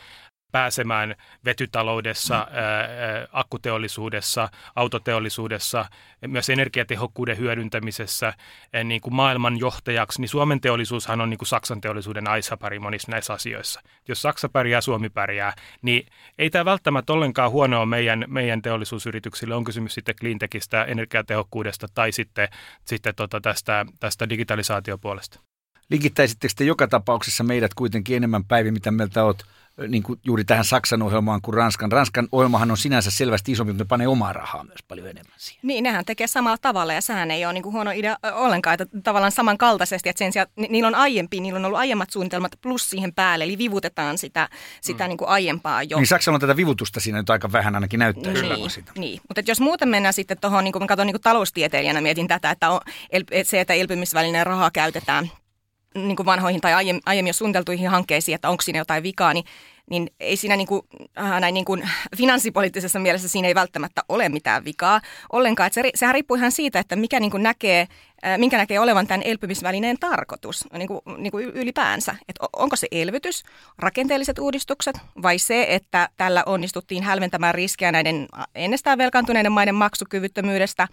[0.54, 2.88] pääsemään vetytaloudessa, ää, ää,
[3.32, 5.86] akkuteollisuudessa, autoteollisuudessa,
[6.28, 8.34] myös energiatehokkuuden hyödyntämisessä
[8.74, 13.12] ää, niin kuin maailman johtajaksi, niin Suomen teollisuushan on niin kuin Saksan teollisuuden aisapari monissa
[13.12, 13.82] näissä asioissa.
[14.08, 16.06] Jos Saksa pärjää, Suomi pärjää, niin
[16.38, 19.56] ei tämä välttämättä ollenkaan huonoa meidän, meidän teollisuusyrityksille.
[19.56, 22.48] On kysymys sitten cleantechistä, energiatehokkuudesta tai sitten,
[22.86, 25.53] sitten tota tästä, tästä digitalisaatiopuolesta.
[25.90, 29.44] Linkittäisittekö te joka tapauksessa meidät kuitenkin enemmän päivi, mitä meiltä oot
[29.88, 31.92] niin kuin juuri tähän Saksan ohjelmaan kuin Ranskan.
[31.92, 35.60] Ranskan ohjelmahan on sinänsä selvästi isompi, mutta ne panee omaa rahaa myös paljon enemmän siihen.
[35.68, 38.86] Niin, nehän tekee samalla tavalla ja sehän ei ole niin kuin huono idea ollenkaan, että
[39.04, 42.90] tavallaan samankaltaisesti, että sen sijaan ni- niillä on aiempi, niillä on ollut aiemmat suunnitelmat plus
[42.90, 44.50] siihen päälle, eli vivutetaan sitä,
[44.82, 45.08] sitä mm.
[45.08, 45.98] niin kuin aiempaa jo.
[45.98, 48.92] Niin Saksalla on tätä vivutusta siinä nyt aika vähän ainakin näyttää Niin, sitä.
[48.98, 49.22] niin.
[49.28, 52.52] mutta jos muuten mennään sitten tuohon, niin kuin mä katson niin kuin taloustieteilijänä, mietin tätä,
[52.52, 55.32] että on, el, se, että elpymisvälineen rahaa käytetään
[55.96, 59.46] niin kuin vanhoihin tai aiemmin, aiemmin jo suunniteltuihin hankkeisiin, että onko siinä jotain vikaa, niin
[59.90, 60.82] niin ei siinä niin kuin,
[61.20, 65.02] äh, näin niin kuin finanssipoliittisessa mielessä siinä ei välttämättä ole mitään vikaa
[65.32, 65.68] ollenkaan.
[65.68, 67.88] Että se, sehän riippuu ihan siitä, että mikä niin kuin näkee,
[68.26, 72.16] äh, minkä näkee olevan tämän elpymisvälineen tarkoitus niin kuin, niin kuin ylipäänsä.
[72.28, 73.44] Että onko se elvytys,
[73.78, 80.88] rakenteelliset uudistukset vai se, että tällä onnistuttiin hälventämään riskejä näiden ennestään velkaantuneiden maiden maksukyvyttömyydestä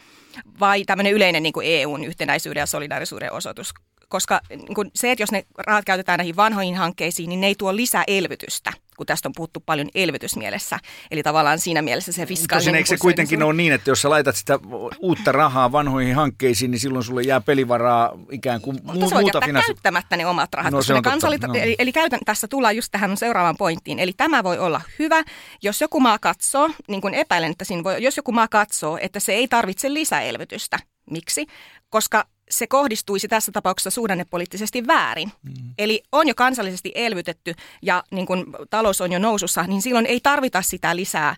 [0.60, 3.74] vai tämmöinen yleinen niin kuin EUn yhtenäisyyden ja solidaarisuuden osoitus
[4.10, 7.54] koska niin kun se, että jos ne rahat käytetään näihin vanhoihin hankkeisiin, niin ne ei
[7.54, 10.78] tuo lisää elvytystä, kun tästä on puhuttu paljon elvytysmielessä.
[11.10, 12.64] Eli tavallaan siinä mielessä se fiskaalinen...
[12.64, 14.58] Tosin eikö se kuitenkin ole niin, että jos sä laitat sitä
[14.98, 19.40] uutta rahaa vanhoihin hankkeisiin, niin silloin sulle jää pelivaraa ikään kuin Mutta mu- voi muuta
[19.44, 19.74] finanssi...
[19.74, 20.72] käyttämättä ne omat rahat.
[20.72, 21.54] No, se ne kansallit, no.
[21.54, 23.98] eli, eli käytän, tässä tullaan just tähän seuraavaan pointtiin.
[23.98, 25.22] Eli tämä voi olla hyvä,
[25.62, 29.20] jos joku maa katsoo, niin kuin epäilen, että siinä voi, jos joku maa katsoo, että
[29.20, 30.78] se ei tarvitse lisäelvytystä.
[31.10, 31.46] Miksi?
[31.90, 35.32] Koska se kohdistuisi tässä tapauksessa suhdannepoliittisesti väärin.
[35.42, 35.52] Mm.
[35.78, 40.20] Eli on jo kansallisesti elvytetty ja niin kun talous on jo nousussa, niin silloin ei
[40.20, 41.36] tarvita sitä lisää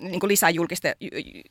[0.00, 0.88] niin kuin lisää julkista,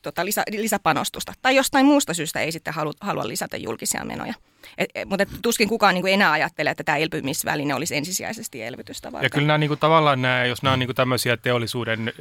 [0.02, 1.34] tota, lisä, lisäpanostusta.
[1.42, 4.34] Tai jostain muusta syystä ei sitten halua, halua lisätä julkisia menoja.
[4.78, 8.64] Et, et, mutta et, tuskin kukaan niin kuin enää ajattelee, että tämä elpymisväline olisi ensisijaisesti
[8.64, 9.26] elvytystä varten.
[9.26, 12.14] Ja kyllä nämä niin kuin, tavallaan nämä, jos nämä on niin kuin tämmöisiä teollisuuden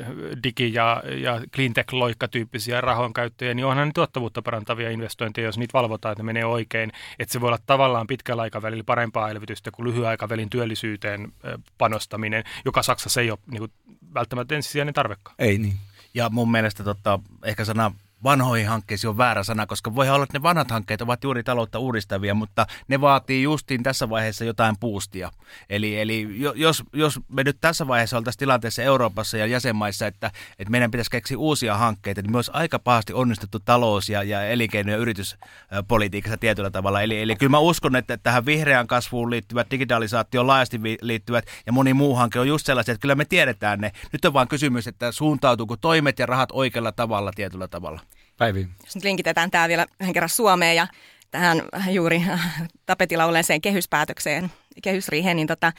[0.45, 6.23] digi- ja, ja cleantech-loikkatyyppisiä rahankäyttöjä, niin onhan ne tuottavuutta parantavia investointeja, jos niitä valvotaan, että
[6.23, 6.93] ne menee oikein.
[7.19, 11.33] Että se voi olla tavallaan pitkällä aikavälillä parempaa elvytystä kuin lyhyen aikavälin työllisyyteen
[11.79, 13.73] panostaminen, joka Saksassa ei ole niin kuin,
[14.15, 15.35] välttämättä ensisijainen tarvekaan.
[15.39, 15.75] Ei niin.
[16.19, 17.93] Ja mun mielestä tota, ehkä sana
[18.25, 21.79] vanhoihin hankkeisiin on väärä sana, koska voi olla, että ne vanhat hankkeet ovat juuri taloutta
[21.79, 25.31] uudistavia, mutta ne vaatii justiin tässä vaiheessa jotain puustia.
[25.71, 30.71] Eli, eli jos, jos me nyt tässä vaiheessa oltaisiin tilanteessa Euroopassa ja jäsenmaissa, että, että
[30.71, 34.97] meidän pitäisi keksiä uusia hankkeita, niin myös aika pahasti onnistuttu talous- ja, ja elinkeino- ja
[34.97, 37.03] yrityspolitiikassa tietyllä tavalla.
[37.03, 41.95] Eli, eli kyllä mä uskon, että tähän vihreään kasvuun liittyvät, digitalisaatioon laajasti liittyvät ja moni
[41.95, 43.93] muu hanke on just sellaisia, että kyllä me tiedetään ne.
[44.13, 48.01] Nyt on vaan kysymys, että suuntautuuko toimet ja rahat oikealla tavalla tietyllä tavalla.
[48.39, 48.69] Päivi.
[48.85, 50.87] Jos nyt linkitetään tämä vielä yhden kerran Suomeen ja
[51.31, 52.23] tähän juuri
[52.87, 54.51] tapetilla olleeseen kehyspäätökseen,
[54.83, 55.73] kehysriiheen, niin tota,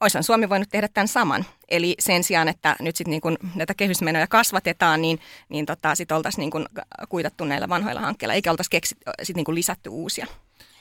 [0.00, 1.44] Oishan Suomi voinut tehdä tämän saman.
[1.68, 6.16] Eli sen sijaan, että nyt sitten niin kun näitä kehysmenoja kasvatetaan, niin, niin tota, sitten
[6.16, 6.66] oltaisiin niin kun
[7.08, 10.26] kuitattu näillä vanhoilla hankkeilla, eikä oltaisi keksit, sit niin kun lisätty uusia.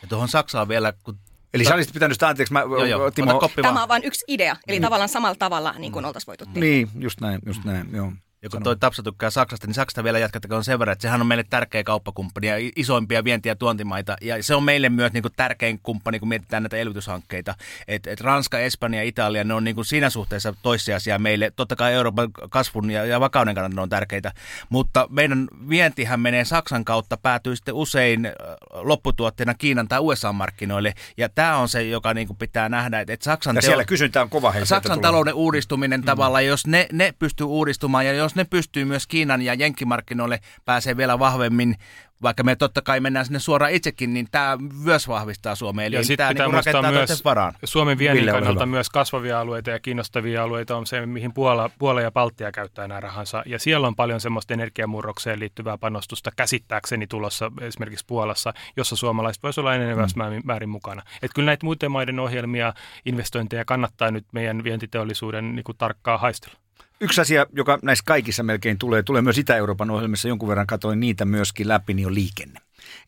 [0.01, 1.19] Ja tuohon Saksaan vielä, kun
[1.53, 3.11] Eli sä olisit pitänyt sitä, anteeksi, mä, Joo, joo.
[3.11, 3.83] Timo, Tämä vaan.
[3.83, 4.83] on vain yksi idea, eli mm.
[4.83, 6.59] tavallaan samalla tavalla niin kuin oltaisiin voitu tehdä.
[6.59, 8.11] Niin, just näin, just näin, joo.
[8.41, 11.27] Ja kun toi Tapsa tykkää Saksasta, niin Saksasta vielä jatkettakoon sen verran, että sehän on
[11.27, 14.15] meille tärkeä kauppakumppani ja isoimpia vienti- ja tuontimaita.
[14.21, 17.55] Ja se on meille myös niin kuin tärkein kumppani, kun mietitään näitä elvytyshankkeita.
[17.87, 21.51] Et, et Ranska, Espanja ja Italia, ne on niin kuin siinä suhteessa toissijaisia meille.
[21.55, 24.31] Totta kai Euroopan kasvun ja, ja vakauden kannalta ne on tärkeitä.
[24.69, 28.29] Mutta meidän vientihän menee Saksan kautta, päätyy sitten usein
[28.73, 30.93] lopputuotteena Kiinan tai USA-markkinoille.
[31.17, 33.85] Ja tämä on se, joka niin kuin pitää nähdä, että et Saksan Ja teo- siellä
[33.85, 34.53] kysyntä on kova.
[34.63, 36.05] Saksan talouden uudistuminen mm.
[36.05, 40.97] tavallaan, jos ne, ne pystyy uudistumaan ja jos ne pystyy myös Kiinan ja Jenkkimarkkinoille pääsee
[40.97, 41.75] vielä vahvemmin,
[42.21, 45.85] vaikka me totta kai mennään sinne suoraan itsekin, niin tämä myös vahvistaa Suomea.
[45.85, 47.53] Eli Ja sitten pitää niinku muistaa rakentaa myös varaan.
[47.63, 52.01] Suomen viennin Ville, kannalta myös kasvavia alueita ja kiinnostavia alueita on se, mihin Puola, Puola
[52.01, 53.43] ja Baltia käyttää nämä rahansa.
[53.45, 59.63] Ja siellä on paljon semmoista energiamurrokseen liittyvää panostusta käsittääkseni tulossa esimerkiksi Puolassa, jossa suomalaiset voisivat
[59.63, 60.41] olla enenevässä mm.
[60.43, 61.01] määrin mukana.
[61.21, 62.73] Että kyllä näitä muiden maiden ohjelmia,
[63.05, 66.66] investointeja kannattaa nyt meidän vientiteollisuuden niin kuin tarkkaa haistella.
[67.01, 71.25] Yksi asia, joka näissä kaikissa melkein tulee, tulee myös Itä-Euroopan ohjelmissa, jonkun verran katoin niitä
[71.25, 72.59] myöskin läpi, niin on liikenne.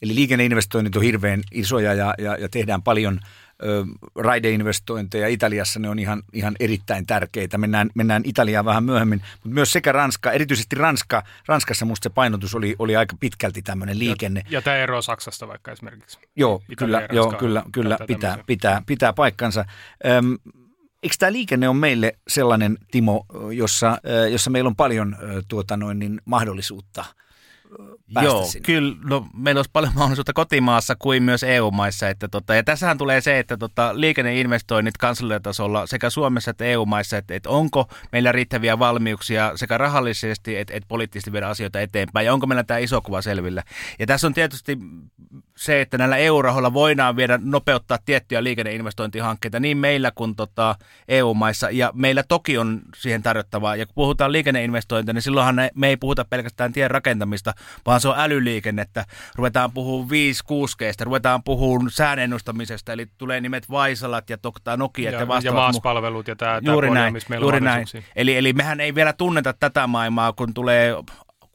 [0.02, 3.20] Eli liikenneinvestoinnit on hirveän isoja ja, ja, ja tehdään paljon
[3.64, 5.28] ö, raideinvestointeja.
[5.28, 7.58] Italiassa ne on ihan, ihan erittäin tärkeitä.
[7.58, 12.56] Mennään, mennään Italiaan vähän myöhemmin, mutta myös sekä Ranska, erityisesti Ranska, Ranskassa musta se painotus
[12.56, 14.42] oli, oli aika pitkälti tämmöinen liikenne.
[14.46, 16.20] Ja, ja tämä ero Saksasta vaikka esimerkiksi.
[16.36, 18.44] Joo, Italia kyllä, joo, kyllä, kyllä pitää, tämmöisiä.
[18.48, 19.66] pitää, pitää paikkansa.
[20.08, 20.38] Öm,
[21.04, 25.78] eikö tämä liikenne on meille sellainen, Timo, jossa, ö, jossa meillä on paljon ö, tuota
[25.78, 27.06] noin, niin mahdollisuutta
[27.80, 28.66] ö, päästä Joo, sinne?
[28.66, 28.96] kyllä.
[29.04, 32.10] No, meillä olisi paljon mahdollisuutta kotimaassa kuin myös EU-maissa.
[32.10, 37.36] Että tota, ja tässähän tulee se, että tota, liikenneinvestoinnit kansallisella sekä Suomessa että EU-maissa, että,
[37.36, 42.48] että onko meillä riittäviä valmiuksia sekä rahallisesti että, että poliittisesti viedä asioita eteenpäin ja onko
[42.48, 43.64] meillä tämä iso kuva selvillä.
[44.00, 44.78] Ja tässä on tietysti
[45.60, 50.76] se, että näillä EU-rahoilla voidaan viedä nopeuttaa tiettyjä liikenneinvestointihankkeita niin meillä kuin tota
[51.08, 51.70] EU-maissa.
[51.70, 53.76] Ja meillä toki on siihen tarjottavaa.
[53.76, 57.54] Ja kun puhutaan liikenneinvestointeja, niin silloinhan me ei puhuta pelkästään tien rakentamista,
[57.86, 59.06] vaan se on älyliikennettä.
[59.36, 65.20] Ruvetaan puhumaan 5 6 ruvetaan puhumaan säänennustamisesta, eli tulee nimet Vaisalat ja Tokta Nokia ja,
[65.20, 65.46] Ja, vastaavat.
[65.46, 67.86] ja maaspalvelut ja tämä, Juuri tämä näin, juuri on näin.
[68.16, 70.96] Eli, eli mehän ei vielä tunneta tätä maailmaa, kun tulee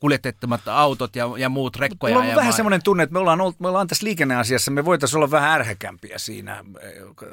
[0.04, 2.14] kuljetettomat autot ja, ja muut rekkoja.
[2.14, 4.70] Mulla on ja vähän maa- semmoinen tunne, että me ollaan, ollut, me ollaan tässä liikenneasiassa,
[4.70, 6.64] me voitaisiin olla vähän ärhäkämpiä siinä.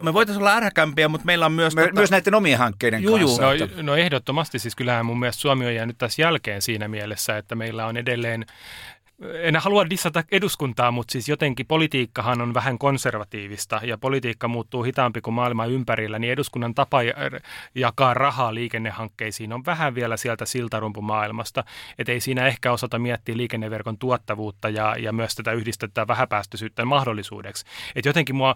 [0.01, 1.75] Me voitaisiin olla ärhäkämpiä, mutta meillä on myös...
[1.75, 3.19] Me, Myös näiden omien hankkeiden juu.
[3.19, 3.41] kanssa.
[3.41, 7.37] No, että- no ehdottomasti, siis kyllähän mun mielestä Suomi on jäänyt tässä jälkeen siinä mielessä,
[7.37, 8.45] että meillä on edelleen
[9.41, 15.21] en halua dissata eduskuntaa, mutta siis jotenkin politiikkahan on vähän konservatiivista ja politiikka muuttuu hitaampi
[15.21, 17.13] kuin maailma ympärillä, niin eduskunnan tapa ja-
[17.75, 21.63] jakaa rahaa liikennehankkeisiin on vähän vielä sieltä siltarumpumaailmasta.
[21.99, 27.65] Että ei siinä ehkä osata miettiä liikenneverkon tuottavuutta ja, ja myös tätä yhdistettä vähäpäästöisyyttä mahdollisuudeksi.
[27.95, 28.55] Että jotenkin mua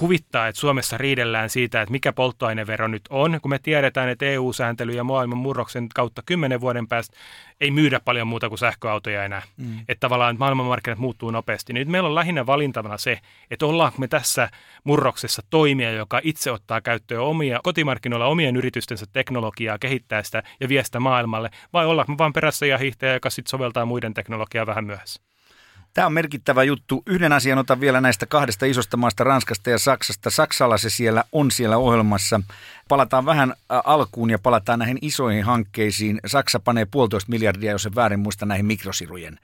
[0.00, 4.92] huvittaa, että Suomessa riidellään siitä, että mikä polttoainevero nyt on, kun me tiedetään, että EU-sääntely
[4.92, 7.16] ja maailman murroksen kautta kymmenen vuoden päästä
[7.60, 9.42] ei myydä paljon muuta kuin sähköautoja enää.
[9.56, 9.78] Mm.
[9.80, 11.72] Että tavallaan maailmanmarkkinat muuttuu nopeasti.
[11.72, 13.18] Nyt meillä on lähinnä valintavana se,
[13.50, 14.48] että ollaanko me tässä
[14.84, 20.84] murroksessa toimija, joka itse ottaa käyttöön omia kotimarkkinoilla omien yritystensä teknologiaa, kehittää sitä ja vie
[20.84, 24.84] sitä maailmalle, vai ollaanko me vaan perässä ja hiihtäjä, joka sitten soveltaa muiden teknologiaa vähän
[24.84, 25.31] myöhässä.
[25.94, 27.02] Tämä on merkittävä juttu.
[27.06, 30.30] Yhden asian otan vielä näistä kahdesta isosta maasta, Ranskasta ja Saksasta.
[30.30, 32.40] Saksalla se siellä on siellä ohjelmassa.
[32.88, 36.20] Palataan vähän alkuun ja palataan näihin isoihin hankkeisiin.
[36.26, 39.38] Saksa panee puolitoista miljardia, jos en väärin muista, näihin mikrosirujen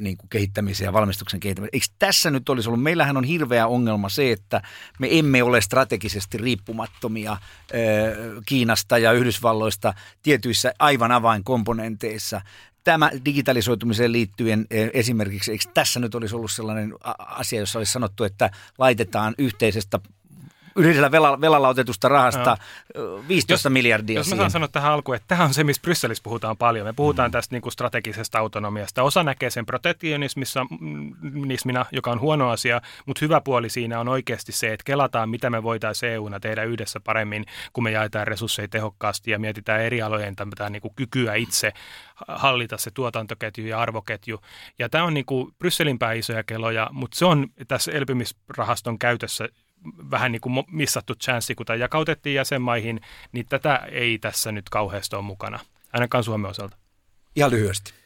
[0.00, 1.70] niin kuin kehittämiseen ja valmistuksen kehittämiseen.
[1.72, 2.82] Eikö tässä nyt olisi ollut?
[2.82, 4.62] Meillähän on hirveä ongelma se, että
[4.98, 7.36] me emme ole strategisesti riippumattomia
[8.46, 12.40] Kiinasta ja Yhdysvalloista tietyissä aivan avainkomponenteissa
[12.84, 18.24] tämä digitalisoitumiseen liittyen eh, esimerkiksi, eikö tässä nyt olisi ollut sellainen asia, jossa olisi sanottu,
[18.24, 20.00] että laitetaan yhteisestä
[20.76, 22.56] yhdellä velalla, velalla otetusta rahasta
[22.96, 24.38] ö, 15 Jos- miljardia Jos mä siihen.
[24.38, 26.86] saan sanoa tähän alkuun, että tämä on se, mistä Brysselissä puhutaan paljon.
[26.86, 27.32] Me puhutaan mm.
[27.32, 29.02] tästä niin kuin strategisesta autonomiasta.
[29.02, 34.72] Osa näkee sen protektionismina, joka on huono asia, mutta hyvä puoli siinä on oikeasti se,
[34.72, 39.38] että kelataan, mitä me voitaisiin EUna tehdä yhdessä paremmin, kun me jaetaan resursseja tehokkaasti ja
[39.38, 41.72] mietitään eri alojen tämmöistä niin kuin kykyä itse
[42.28, 44.40] hallita se tuotantoketju ja arvoketju.
[44.78, 49.48] Ja tämä on niin kuin Brysselin päin isoja keloja, mutta se on tässä elpymisrahaston käytössä
[50.10, 53.00] vähän niin kuin missattu chanssi, kun tämä jakautettiin jäsenmaihin,
[53.32, 55.58] niin tätä ei tässä nyt kauheasti ole mukana,
[55.92, 56.76] ainakaan Suomen osalta.
[57.36, 58.01] Ihan lyhyesti.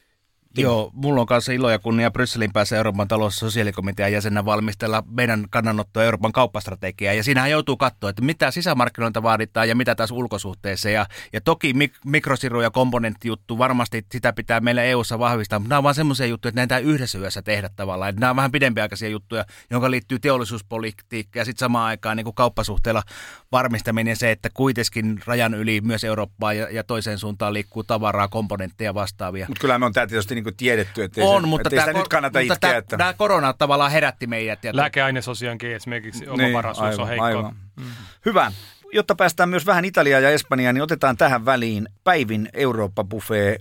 [0.62, 5.02] Joo, mulla on kanssa ilo ja kunnia Brysselin päässä Euroopan talous- ja sosiaalikomitean jäsenä valmistella
[5.10, 7.14] meidän kannanottoa Euroopan kauppastrategiaa.
[7.14, 10.90] Ja siinähän joutuu katsoa, että mitä sisämarkkinoilta vaaditaan ja mitä taas ulkosuhteissa.
[10.90, 15.78] Ja, ja toki mik- mikrosiru- ja komponenttijuttu, varmasti sitä pitää meillä EU-ssa vahvistaa, mutta nämä
[15.78, 18.08] on vaan semmoisia juttuja, että näitä yhdessä yössä tehdä tavallaan.
[18.08, 22.34] Että nämä on vähän pidempiaikaisia juttuja, jonka liittyy teollisuuspolitiikka ja sitten samaan aikaan niin kuin
[22.34, 23.02] kauppasuhteella
[23.52, 28.94] varmistaminen se, että kuitenkin rajan yli myös Eurooppaan ja, ja toiseen suuntaan liikkuu tavaraa, komponentteja
[28.94, 29.46] vastaavia.
[29.48, 31.86] Mutta kyllä me on tämä tietysti niin kuin tiedetty, että On, se, mutta ettei sitä
[31.92, 32.68] tämä, nyt kannata mutta itkeä.
[32.70, 32.96] tämä, Että...
[32.96, 34.64] tämä korona tavallaan herätti meidät.
[34.64, 37.24] Ja Lääkeainesosiaankin esimerkiksi omavaraisuus Niin, on heikko.
[37.24, 37.56] aivan.
[38.26, 38.52] Hyvä.
[38.92, 43.56] Jotta päästään myös vähän Italiaan ja Espanjaan, niin otetaan tähän väliin Päivin Eurooppa-buffet.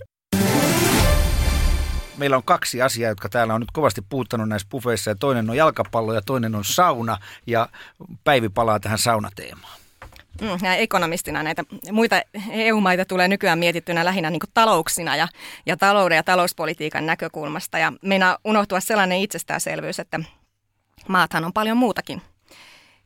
[2.16, 5.10] Meillä on kaksi asiaa, jotka täällä on nyt kovasti puhuttanut näissä buffeissa.
[5.10, 7.18] Ja toinen on jalkapallo ja toinen on sauna.
[7.46, 7.68] Ja
[8.24, 9.72] Päivi palaa tähän saunateemaan.
[10.40, 15.28] Mm, näin ekonomistina näitä muita EU-maita tulee nykyään mietittynä lähinnä niin talouksina ja,
[15.66, 17.78] ja talouden ja talouspolitiikan näkökulmasta.
[17.78, 20.20] Ja meinaa unohtua sellainen itsestäänselvyys, että
[21.08, 22.22] maathan on paljon muutakin.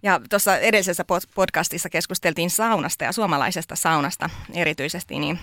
[0.02, 5.38] Ja tuossa edellisessä pod- podcastissa keskusteltiin saunasta ja suomalaisesta saunasta erityisesti, niin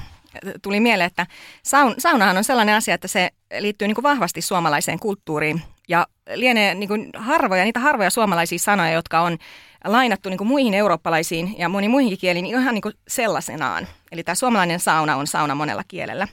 [0.61, 1.27] tuli mieleen, että
[1.63, 3.29] saun, saunahan on sellainen asia, että se
[3.59, 9.19] liittyy niin vahvasti suomalaiseen kulttuuriin ja lienee niin kuin harvoja, niitä harvoja suomalaisia sanoja, jotka
[9.19, 9.37] on
[9.85, 13.87] lainattu niin kuin muihin eurooppalaisiin ja moniin muihinkin kieliin ihan niin kuin sellaisenaan.
[14.11, 16.27] Eli tämä suomalainen sauna on sauna monella kielellä.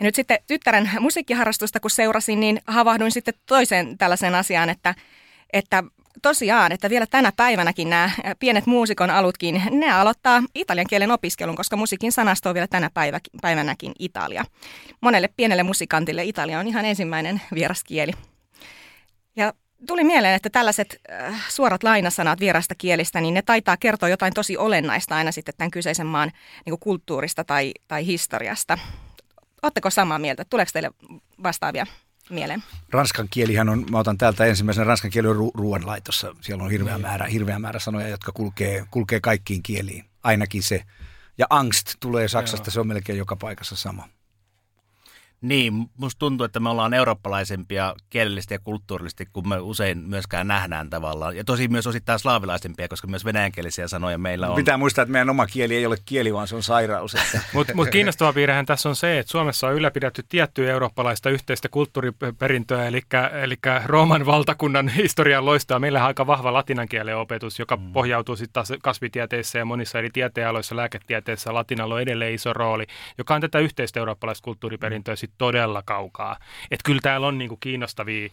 [0.00, 4.94] Ja nyt sitten tyttären musiikkiharrastusta kun seurasin, niin havahduin sitten toiseen tällaiseen asiaan, että,
[5.52, 5.82] että
[6.22, 11.76] tosiaan, että vielä tänä päivänäkin nämä pienet muusikon alutkin, ne aloittaa italian kielen opiskelun, koska
[11.76, 14.44] musiikin sanasto on vielä tänä päivä, päivänäkin Italia.
[15.00, 18.12] Monelle pienelle musikantille Italia on ihan ensimmäinen vieraskieli.
[19.36, 19.52] Ja
[19.86, 24.56] tuli mieleen, että tällaiset äh, suorat lainasanat vierasta kielistä, niin ne taitaa kertoa jotain tosi
[24.56, 26.30] olennaista aina sitten tämän kyseisen maan
[26.66, 28.78] niin kulttuurista tai, tai historiasta.
[29.62, 30.44] Oletteko samaa mieltä?
[30.44, 30.90] Tuleeko teille
[31.42, 31.86] vastaavia
[32.30, 32.62] mieleen?
[32.90, 36.34] Ranskan kielihän on, mä otan täältä ensimmäisen, ranskan kieli on ru- ruoanlaitossa.
[36.40, 40.04] Siellä on hirveä määrä, hirveä määrä sanoja, jotka kulkee, kulkee kaikkiin kieliin.
[40.22, 40.84] Ainakin se.
[41.38, 42.72] Ja angst tulee Saksasta, Joo.
[42.72, 44.08] se on melkein joka paikassa sama.
[45.42, 50.90] Niin, musta tuntuu, että me ollaan eurooppalaisempia kielellisesti ja kulttuurillisesti, kun me usein myöskään nähdään
[50.90, 51.36] tavallaan.
[51.36, 54.56] Ja tosi myös osittain slaavilaisempia, koska myös venäjänkielisiä sanoja meillä on.
[54.56, 57.14] Pitää muistaa, että meidän oma kieli ei ole kieli, vaan se on sairaus.
[57.22, 57.40] Että.
[57.54, 62.86] Mutta mut kiinnostava piirrehän tässä on se, että Suomessa on ylläpidetty tiettyä eurooppalaista yhteistä kulttuuriperintöä,
[62.86, 63.00] eli,
[63.42, 65.78] eli Rooman valtakunnan historian loistoa.
[65.78, 67.92] Meillä on aika vahva latinan kielen opetus, joka mm.
[67.92, 71.54] pohjautuu sitten taas kasvitieteissä ja monissa eri tieteenaloissa, lääketieteessä.
[71.54, 72.86] Latinalla on edelleen iso rooli,
[73.18, 75.16] joka on tätä yhteistä eurooppalaista kulttuuriperintöä.
[75.16, 76.36] Sitten todella kaukaa.
[76.70, 78.28] Että kyllä täällä on niinku kiinnostavia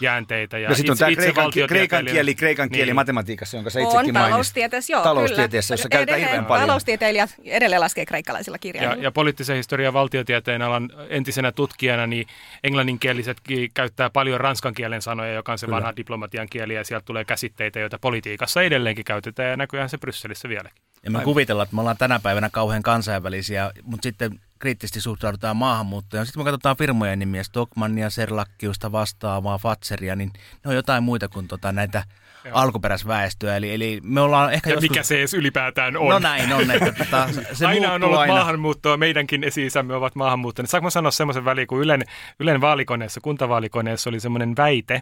[0.00, 0.58] jäänteitä.
[0.58, 2.94] Ja, Ja sitten on tämä kreikan, valtiotieteilijänä- kreikan kieli, kreikan kieli niin.
[2.94, 4.30] matematiikassa, jonka sä On itsekin mainitsit.
[4.32, 5.78] taloustieteessä, joo, Taloustieteessä, kyllä.
[5.80, 6.66] jossa käytetään Edelleen hirveän paljon.
[6.68, 9.02] Taloustieteilijät edelleen laskee kreikkalaisilla Ja, kirjaimilla.
[9.04, 12.26] ja poliittisen historian ja valtiotieteen alan entisenä tutkijana, niin
[12.64, 15.76] englanninkielisetkin käyttää paljon ranskan kielen sanoja, joka on se Kyllä.
[15.76, 20.48] vanha diplomatian kieli, ja sieltä tulee käsitteitä, joita politiikassa edelleenkin käytetään, ja näkyään se Brysselissä
[20.48, 20.82] vieläkin.
[21.04, 26.26] Ja me kuvitellaan, että me ollaan tänä päivänä kauhean kansainvälisiä, mutta sitten kriittisesti suhtaudutaan maahanmuuttoon.
[26.26, 31.48] Sitten kun katsotaan firmojen nimiä, Stockmannia, Serlakkiusta, vastaavaa, Fatseria, niin ne on jotain muita kuin
[31.48, 32.04] tota näitä
[32.44, 32.54] Joo.
[32.56, 33.56] alkuperäisväestöä.
[33.56, 34.90] Eli, eli me ollaan ehkä Ja joskus...
[34.90, 36.08] mikä se edes ylipäätään on.
[36.08, 38.34] No näin on, että tota, se aina on ollut aina.
[38.34, 40.70] maahanmuuttoa, meidänkin esi-isämme ovat maahanmuuttaneet.
[40.70, 42.02] Saanko mä sanoa semmoisen väliin, kun Ylen,
[42.40, 45.00] Ylen vaalikoneessa, kuntavaalikoneessa oli semmoinen väite,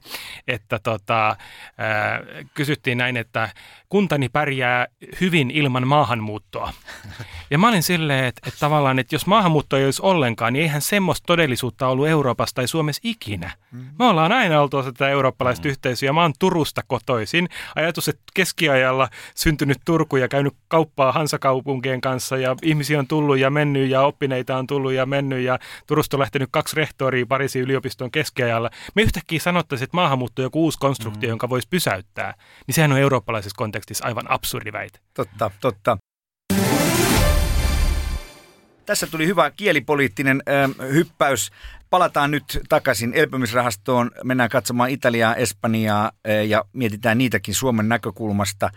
[0.49, 1.36] että tota,
[1.78, 2.20] ää,
[2.55, 3.49] kysyttiin näin, että
[3.88, 4.86] kuntani pärjää
[5.20, 6.72] hyvin ilman maahanmuuttoa.
[7.51, 10.82] Ja mä olin silleen, että, että tavallaan, että jos maahanmuutto ei olisi ollenkaan, niin eihän
[10.82, 13.51] semmoista todellisuutta ollut Euroopassa tai Suomessa ikinä.
[13.99, 16.12] Me ollaan aina oltu osa tätä eurooppalaista yhteisöä.
[16.12, 17.30] Mä oon Turusta kotoisin.
[17.76, 23.51] Ajatus, että keskiajalla syntynyt Turku ja käynyt kauppaa Hansakaupunkien kanssa ja ihmisiä on tullut ja
[23.51, 28.11] mennyt ja oppineita on tullut ja mennyt ja Turusta on lähtenyt kaksi rehtoria Pariisin yliopiston
[28.11, 28.70] keskiajalla.
[28.95, 32.35] Me yhtäkkiä sanottaisiin, että maahanmuutto on joku uusi konstruktio, jonka voisi pysäyttää.
[32.66, 34.99] Niin sehän on eurooppalaisessa kontekstissa aivan absurdi väite.
[35.14, 35.97] Totta, totta.
[38.87, 40.43] Tässä tuli hyvä kielipoliittinen
[40.81, 41.51] ö, hyppäys.
[41.91, 44.11] Palataan nyt takaisin elpymisrahastoon.
[44.24, 48.70] Mennään katsomaan Italiaa, Espanjaa ö, ja mietitään niitäkin Suomen näkökulmasta.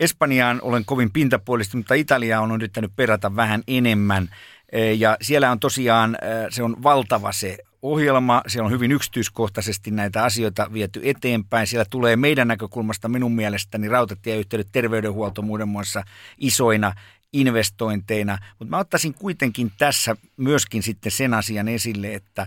[0.00, 4.28] Espanjaan olen kovin pintapuolista, mutta Italiaa on yrittänyt perata vähän enemmän.
[4.74, 8.42] Ö, Ja siellä on tosiaan, ö, se on valtava se ohjelma.
[8.46, 11.66] Siellä on hyvin yksityiskohtaisesti näitä asioita viety eteenpäin.
[11.66, 16.02] Siellä tulee meidän näkökulmasta minun mielestäni rautatieyhteydet, terveydenhuolto muassa
[16.38, 16.92] isoina
[17.32, 18.38] investointeina.
[18.58, 22.46] Mutta mä ottaisin kuitenkin tässä myöskin sitten sen asian esille, että,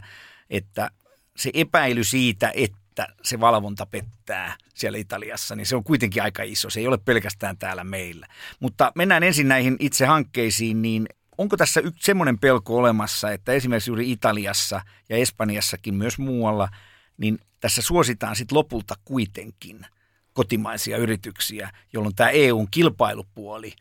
[0.50, 0.92] että
[1.36, 6.70] se epäily siitä, että se valvonta pettää siellä Italiassa, niin se on kuitenkin aika iso.
[6.70, 8.28] Se ei ole pelkästään täällä meillä.
[8.60, 11.08] Mutta mennään ensin näihin itse hankkeisiin, niin
[11.38, 16.70] onko tässä yksi semmoinen pelko olemassa, että esimerkiksi juuri Italiassa ja Espanjassakin myös muualla,
[17.18, 19.86] niin tässä suositaan sitten lopulta kuitenkin
[20.34, 23.74] kotimaisia yrityksiä, jolloin tämä EUn kilpailupuoli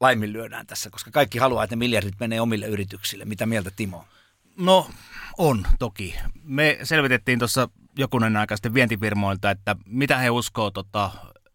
[0.00, 3.24] laiminlyödään tässä, koska kaikki haluaa, että ne miljardit menee omille yrityksille.
[3.24, 4.04] Mitä mieltä Timo?
[4.56, 4.90] No
[5.38, 6.14] on toki.
[6.44, 11.10] Me selvitettiin tuossa jokunen aika sitten vientifirmoilta, että mitä he uskoo tota,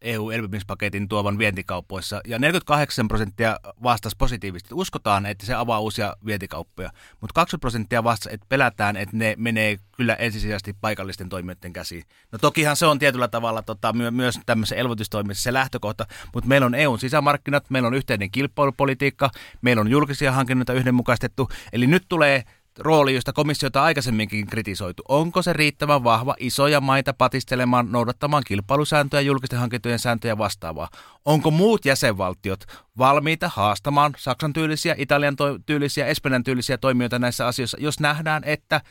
[0.06, 2.22] EU-elpymispaketin tuovan vientikauppoissa.
[2.28, 4.74] Ja 48 prosenttia vastasi positiivisesti.
[4.74, 6.90] Uskotaan, että se avaa uusia vientikauppoja.
[7.22, 12.04] Mutta 20 prosenttia vastasi, että pelätään, että ne menee kyllä ensisijaisesti paikallisten toimijoiden käsiin.
[12.32, 16.66] No tokihan se on tietyllä tavalla tota, my- myös tämmöisessä elvytystoimissa se lähtökohta, mutta meillä
[16.66, 19.32] on EUn sisämarkkinat, meillä on yhteinen kilpailupolitiikka,
[19.62, 21.50] meillä on julkisia hankinnoita yhdenmukaistettu.
[21.74, 22.44] Eli nyt tulee
[22.80, 25.04] rooli, josta komissiota aikaisemminkin kritisoitu.
[25.08, 30.90] Onko se riittävän vahva isoja maita patistelemaan, noudattamaan kilpailusääntöjä, julkisten hankintojen sääntöjä vastaavaa?
[31.26, 32.66] Onko muut jäsenvaltiot
[32.98, 38.82] valmiita haastamaan Saksan tyylisiä, Italian tyylisiä, Espanjan tyylisiä toimijoita näissä asioissa, jos nähdään, että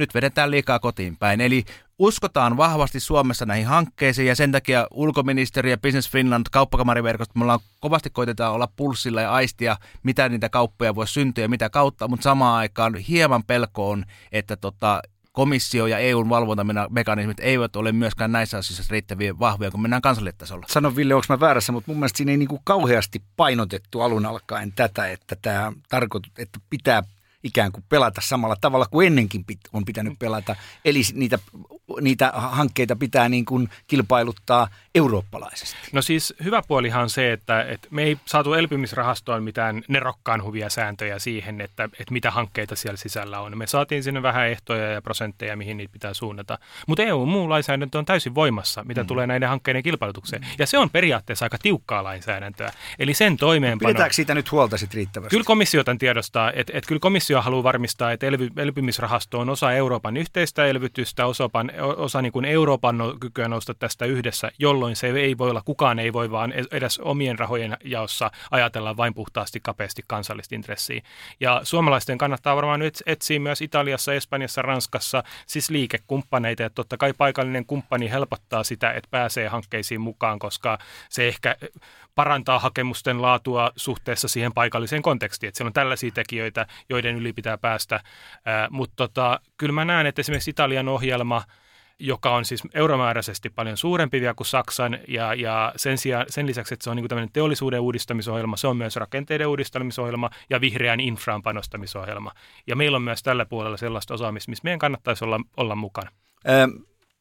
[0.00, 1.40] nyt vedetään liikaa kotiin päin.
[1.40, 1.64] Eli
[1.98, 8.10] uskotaan vahvasti Suomessa näihin hankkeisiin ja sen takia ulkoministeriö Business Finland kauppakamariverkosto, me ollaan kovasti
[8.10, 12.58] koitetaan olla pulssilla ja aistia, mitä niitä kauppoja voi syntyä ja mitä kautta, mutta samaan
[12.58, 18.92] aikaan hieman pelko on, että tota, komissio ja EUn valvontamekanismit eivät ole myöskään näissä asioissa
[18.92, 20.66] riittäviä vahvoja, kun mennään kansallisella tasolla.
[20.68, 24.26] Sano Ville, onko mä väärässä, mutta mun mielestä siinä ei niin kuin kauheasti painotettu alun
[24.26, 27.02] alkaen tätä, että tämä tarkoitus, että pitää
[27.44, 30.56] ikään kuin pelata samalla tavalla kuin ennenkin pit, on pitänyt pelata.
[30.84, 31.38] Eli niitä,
[32.00, 35.76] niitä hankkeita pitää niin kuin kilpailuttaa eurooppalaisesti.
[35.92, 40.70] No siis hyvä puolihan on se, että, että me ei saatu elpymisrahastoon mitään nerokkaan huvia
[40.70, 43.58] sääntöjä siihen, että, että mitä hankkeita siellä sisällä on.
[43.58, 46.58] Me saatiin sinne vähän ehtoja ja prosentteja, mihin niitä pitää suunnata.
[46.86, 49.06] Mutta EU muu lainsäädäntö on täysin voimassa, mitä mm.
[49.06, 50.46] tulee näiden hankkeiden kilpailutukseen.
[50.58, 52.72] Ja se on periaatteessa aika tiukkaa lainsäädäntöä.
[52.98, 53.88] Eli sen toimeenpano...
[53.88, 55.30] Pidetäänkö siitä nyt huolta sitten riittävästi?
[55.30, 59.72] Kyllä komissio tämän tiedostaa, että, että kyllä komissio haluaa varmistaa, että elvy, elpymisrahasto on osa
[59.72, 61.50] Euroopan yhteistä elvytystä, osa,
[61.96, 65.98] osa niin kuin Euroopan no, kykyä nousta tästä yhdessä, jolloin se ei voi olla, kukaan
[65.98, 71.02] ei voi vaan edes omien rahojen jaossa ajatella vain puhtaasti kapeasti kansallista intressiä.
[71.40, 77.12] Ja suomalaisten kannattaa varmaan nyt etsiä myös Italiassa, Espanjassa, Ranskassa siis liikekumppaneita, että totta kai
[77.12, 80.78] paikallinen kumppani helpottaa sitä, että pääsee hankkeisiin mukaan, koska
[81.08, 81.56] se ehkä
[82.14, 85.48] parantaa hakemusten laatua suhteessa siihen paikalliseen kontekstiin.
[85.48, 88.00] Että siellä on tällaisia tekijöitä, joiden yli pitää päästä.
[88.70, 91.42] Mutta tota, kyllä mä näen, että esimerkiksi Italian ohjelma
[92.00, 96.74] joka on siis euromääräisesti paljon suurempi vielä kuin Saksan, ja, ja sen, sijaan, sen lisäksi,
[96.74, 101.42] että se on niin tämmöinen teollisuuden uudistamisohjelma, se on myös rakenteiden uudistamisohjelma ja vihreän infraan
[101.42, 102.32] panostamisohjelma.
[102.66, 106.10] Ja meillä on myös tällä puolella sellaista osaamista, missä meidän kannattaisi olla, olla mukana.
[106.48, 106.70] Ähm,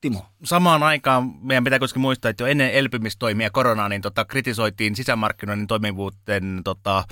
[0.02, 0.26] Timo.
[0.44, 5.68] Samaan aikaan meidän pitää kuitenkin muistaa, että jo ennen elpymistoimia koronaa, niin tota, kritisoitiin sisämarkkinoiden
[5.68, 7.04] toimivuuden tota,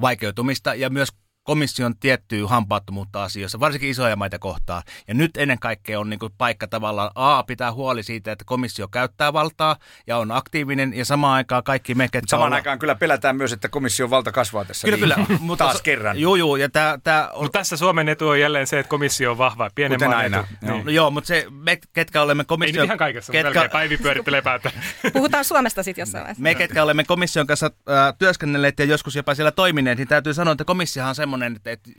[0.00, 1.08] vaikeutumista ja myös
[1.44, 4.82] komission tiettyä hampaattomuutta asioissa, varsinkin isoja maita kohtaan.
[5.08, 8.88] Ja nyt ennen kaikkea on niin kuin paikka tavallaan A, pitää huoli siitä, että komissio
[8.88, 9.76] käyttää valtaa
[10.06, 12.56] ja on aktiivinen ja samaan aikaan kaikki me, ketkä Samaan olla...
[12.56, 14.88] aikaan kyllä pelätään myös, että komission valta kasvaa tässä.
[14.88, 15.40] Kyllä, niin, kyllä.
[15.40, 16.20] Mutta taas kerran.
[16.20, 16.56] Joo, joo.
[16.56, 17.42] Ja tää, tää on...
[17.42, 19.70] Mutta tässä Suomen etu on jälleen se, että komissio on vahva.
[19.74, 20.48] Pienen Kuten maan aina, Etu.
[20.62, 20.74] joo.
[20.74, 20.84] Niin.
[20.84, 22.82] No joo, mutta se, me, ketkä olemme Ei komission...
[22.82, 23.68] nyt ihan kaikessa, ketkä, ketkä...
[23.68, 24.70] Päivi pyörittelee päätä.
[25.12, 26.42] Puhutaan Suomesta sitten jossain vaiheessa.
[26.42, 30.52] Me, ketkä olemme komission kanssa äh, työskennelleet ja joskus jopa siellä toimineet, niin täytyy sanoa,
[30.52, 31.90] että komissiohan on semmoinen, että, että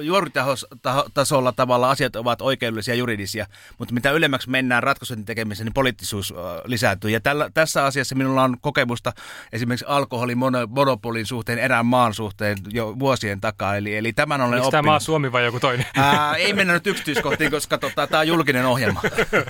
[0.00, 3.46] juoritasolla tavalla asiat ovat oikeudellisia ja juridisia,
[3.78, 6.34] mutta mitä ylemmäksi mennään ratkaisujen tekemiseen, niin poliittisuus
[6.64, 7.10] lisääntyy.
[7.10, 9.12] Ja tällä, tässä asiassa minulla on kokemusta
[9.52, 13.76] esimerkiksi alkoholin mono- monopolin suhteen, erään maan suhteen jo vuosien takaa.
[13.76, 14.92] Eli, eli tämän olen Onko tämä oppinut.
[14.92, 15.86] maa Suomi vai joku toinen?
[15.96, 19.02] Ää, ei mennä nyt yksityiskohtiin, koska tota, tämä on julkinen ohjelma.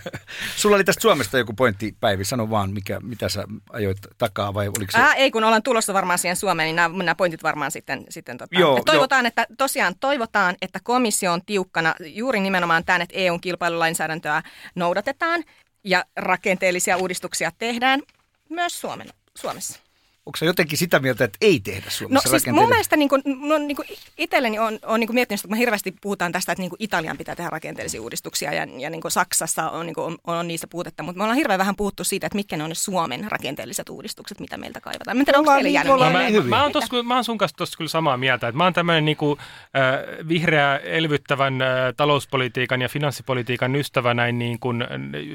[0.57, 2.25] Sulla oli tästä Suomesta joku pointti, Päivi.
[2.25, 4.99] Sano vaan, mikä, mitä sä ajoit takaa vai oliko se...
[4.99, 8.39] Ää, ei, kun ollaan tulossa varmaan siihen Suomeen, niin nämä, nämä pointit varmaan sitten, sitten
[8.39, 13.41] tota, Joo, toivotaan, että tosiaan toivotaan, että komissio on tiukkana juuri nimenomaan tämän, että EUn
[13.41, 14.43] kilpailulainsäädäntöä
[14.75, 15.45] noudatetaan
[15.85, 18.03] ja rakenteellisia uudistuksia tehdään
[18.49, 19.86] myös Suomen, Suomessa.
[20.27, 23.23] Onko sä jotenkin sitä mieltä, että ei tehdä No Suomessa siis mun mielestä niin kuin,
[23.41, 26.53] no, niin kuin itselleni on, on niin kuin miettinyt, että kun me hirveästi puhutaan tästä,
[26.53, 29.95] että niin kuin Italian pitää tehdä rakenteellisia uudistuksia ja, ja niin kuin Saksassa on, niin
[29.95, 32.65] kuin, on, on niistä puutetta, mutta me ollaan hirveän vähän puhuttu siitä, että mitkä ne
[32.65, 35.17] on ne Suomen rakenteelliset uudistukset, mitä meiltä kaivataan.
[35.17, 36.35] Mä en tiedä, onko teille niin- jäänyt ollaan No, mieleen?
[36.35, 38.49] mä, niin mä, oon tossa, mä oon sun kanssa tossa kyllä samaa mieltä.
[38.49, 44.59] Että mä oon tämmöinen niinku, äh, vihreä elvyttävän äh, talouspolitiikan ja finanssipolitiikan ystävä näin, niin
[44.61, 44.89] kun, äh,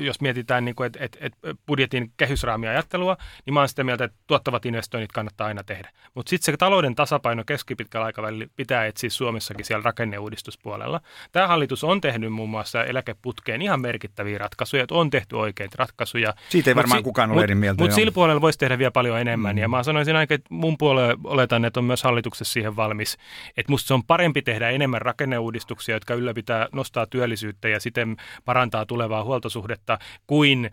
[0.05, 1.33] jos mietitään niin että et, et
[1.67, 5.89] budjetin kehysraamiajattelua, niin mä oon sitä mieltä, että tuottavat investoinnit kannattaa aina tehdä.
[6.13, 11.01] Mutta sitten se talouden tasapaino keskipitkällä aikavälillä pitää etsiä Suomessakin siellä rakenneuudistuspuolella.
[11.31, 16.33] Tämä hallitus on tehnyt muun muassa eläkeputkeen ihan merkittäviä ratkaisuja, että on tehty oikeita ratkaisuja.
[16.49, 18.91] Siitä ei Mut varmaan kukaan ole mut- eri mieltä, Mutta sillä puolella voisi tehdä vielä
[18.91, 19.55] paljon enemmän.
[19.55, 19.61] Mm.
[19.61, 23.17] Ja mä sanoisin ainakin, että mun puolella oletan, että on myös hallituksessa siihen valmis.
[23.57, 28.85] Että musta se on parempi tehdä enemmän rakenneuudistuksia, jotka ylläpitää, nostaa työllisyyttä ja siten parantaa
[28.85, 30.71] tulevaa huoltosuhdetta, kuin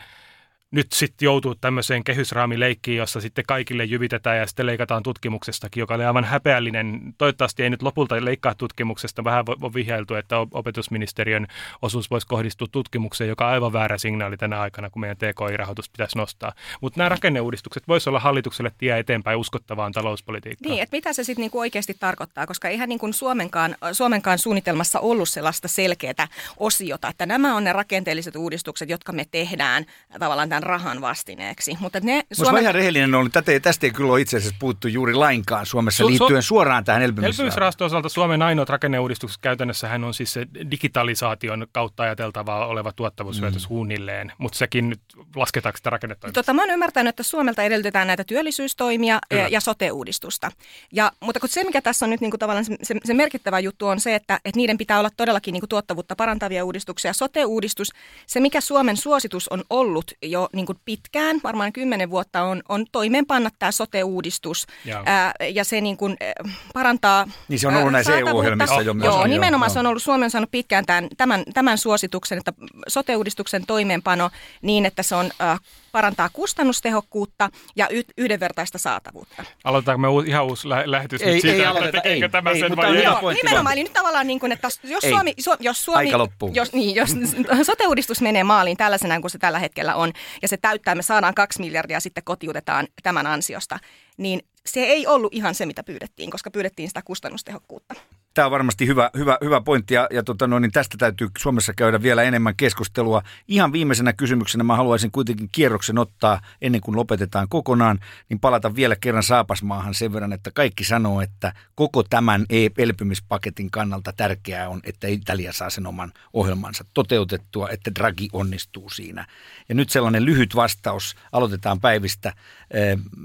[0.70, 6.04] nyt sitten joutuu tämmöiseen kehysraamileikkiin, jossa sitten kaikille jyvitetään ja sitten leikataan tutkimuksestakin, joka oli
[6.04, 7.14] aivan häpeällinen.
[7.18, 9.24] Toivottavasti ei nyt lopulta leikkaa tutkimuksesta.
[9.24, 11.46] Vähän on vihjailtu, että opetusministeriön
[11.82, 16.18] osuus voisi kohdistua tutkimukseen, joka on aivan väärä signaali tänä aikana, kun meidän TKI-rahoitus pitäisi
[16.18, 16.52] nostaa.
[16.80, 20.70] Mutta nämä rakenneuudistukset voisi olla hallitukselle tie eteenpäin uskottavaan talouspolitiikkaan.
[20.70, 25.28] Niin, että mitä se sitten niinku oikeasti tarkoittaa, koska eihän niinku Suomenkaan, Suomenkaan suunnitelmassa ollut
[25.28, 29.86] sellaista selkeää osiota, että nämä on ne rakenteelliset uudistukset, jotka me tehdään
[30.18, 31.76] tavallaan tämän rahan vastineeksi.
[31.80, 32.54] Mutta ne Suomen...
[32.54, 35.66] Mä ihan rehellinen ollut, tätä ei, tästä ei kyllä ole itse asiassa puuttu juuri lainkaan
[35.66, 37.30] Suomessa Su- su- liittyen suoraan tähän elpymisrahaan.
[37.30, 43.56] Elpymisrahaston osalta Suomen ainoat rakenneuudistukset käytännössä hän on siis se digitalisaation kautta ajateltava oleva tuottavuushyöty
[43.56, 43.60] mm.
[43.60, 45.00] suunnilleen, mutta sekin nyt
[45.36, 46.42] lasketaanko sitä rakennetoimista?
[46.42, 50.52] Tota, mä oon ymmärtänyt, että Suomelta edellytetään näitä työllisyystoimia ja, ja sote-uudistusta.
[50.92, 53.58] Ja, mutta kun se, mikä tässä on nyt niin kuin tavallaan se, se, se merkittävä
[53.58, 57.12] juttu on se, että, että niiden pitää olla todellakin niin kuin tuottavuutta parantavia uudistuksia.
[57.12, 57.88] Sote-uudistus,
[58.26, 62.86] se mikä Suomen suositus on ollut jo niin kuin pitkään, varmaan kymmenen vuotta, on, on
[62.92, 64.66] toimeenpanna tämä sote-uudistus.
[64.84, 65.02] Joo.
[65.06, 68.18] Ää, ja se niin kuin, äh, parantaa Niin se on ollut ää, näissä.
[68.18, 69.06] EU-ohjelmissa jo myös.
[69.06, 69.72] Joo, nimenomaan joo.
[69.72, 72.52] se on ollut, Suomi on saanut pitkään tämän, tämän, tämän suosituksen, että
[72.88, 74.30] sote-uudistuksen toimeenpano
[74.62, 75.60] niin, että se on äh,
[75.98, 79.44] parantaa kustannustehokkuutta ja y- yhdenvertaista saatavuutta.
[79.64, 82.30] Aloitetaanko me uu- ihan uusi lä- lähetys Ei- nyt siitä, ei että aloiteta, tekeekö ei,
[82.30, 82.92] tämä ei, sen vai ei?
[82.92, 85.10] hyvä Joo, pointti nimenomaan, eli nyt tavallaan niin kuin, että jos Ei.
[85.10, 86.50] Suomi, su, jos Suomi Aika loppuu.
[86.54, 87.10] Jos, niin, jos
[87.66, 91.60] sote-uudistus menee maaliin tällaisena kuin se tällä hetkellä on, ja se täyttää, me saadaan kaksi
[91.60, 93.78] miljardia sitten kotiutetaan tämän ansiosta,
[94.18, 97.94] niin se ei ollut ihan se, mitä pyydettiin, koska pyydettiin sitä kustannustehokkuutta.
[98.34, 101.72] Tämä on varmasti hyvä, hyvä, hyvä pointti ja, ja tota, no, niin tästä täytyy Suomessa
[101.74, 103.22] käydä vielä enemmän keskustelua.
[103.48, 107.98] Ihan viimeisenä kysymyksenä mä haluaisin kuitenkin kierroksen ottaa ennen kuin lopetetaan kokonaan,
[108.28, 113.70] niin palata vielä kerran Saapasmaahan sen verran, että kaikki sanoo, että koko tämän e- elpymispaketin
[113.70, 119.26] kannalta tärkeää on, että Italia saa sen oman ohjelmansa toteutettua, että Draghi onnistuu siinä.
[119.68, 122.32] Ja nyt sellainen lyhyt vastaus, aloitetaan päivistä.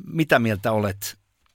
[0.07, 0.82] Mitä mieltä olet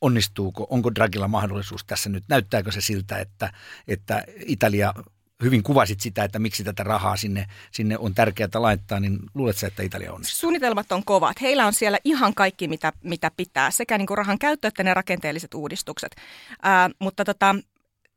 [0.01, 3.53] onnistuuko, onko Dragilla mahdollisuus tässä nyt, näyttääkö se siltä, että,
[3.89, 4.95] että Italia,
[5.43, 9.67] hyvin kuvasit sitä, että miksi tätä rahaa sinne, sinne on tärkeää laittaa, niin luuletko sä,
[9.67, 10.39] että Italia onnistuu?
[10.39, 11.41] Suunnitelmat on kovat.
[11.41, 14.95] Heillä on siellä ihan kaikki, mitä, mitä pitää, sekä niin kuin rahan käyttö että ne
[14.95, 16.17] rakenteelliset uudistukset.
[16.63, 17.55] Ää, mutta tota,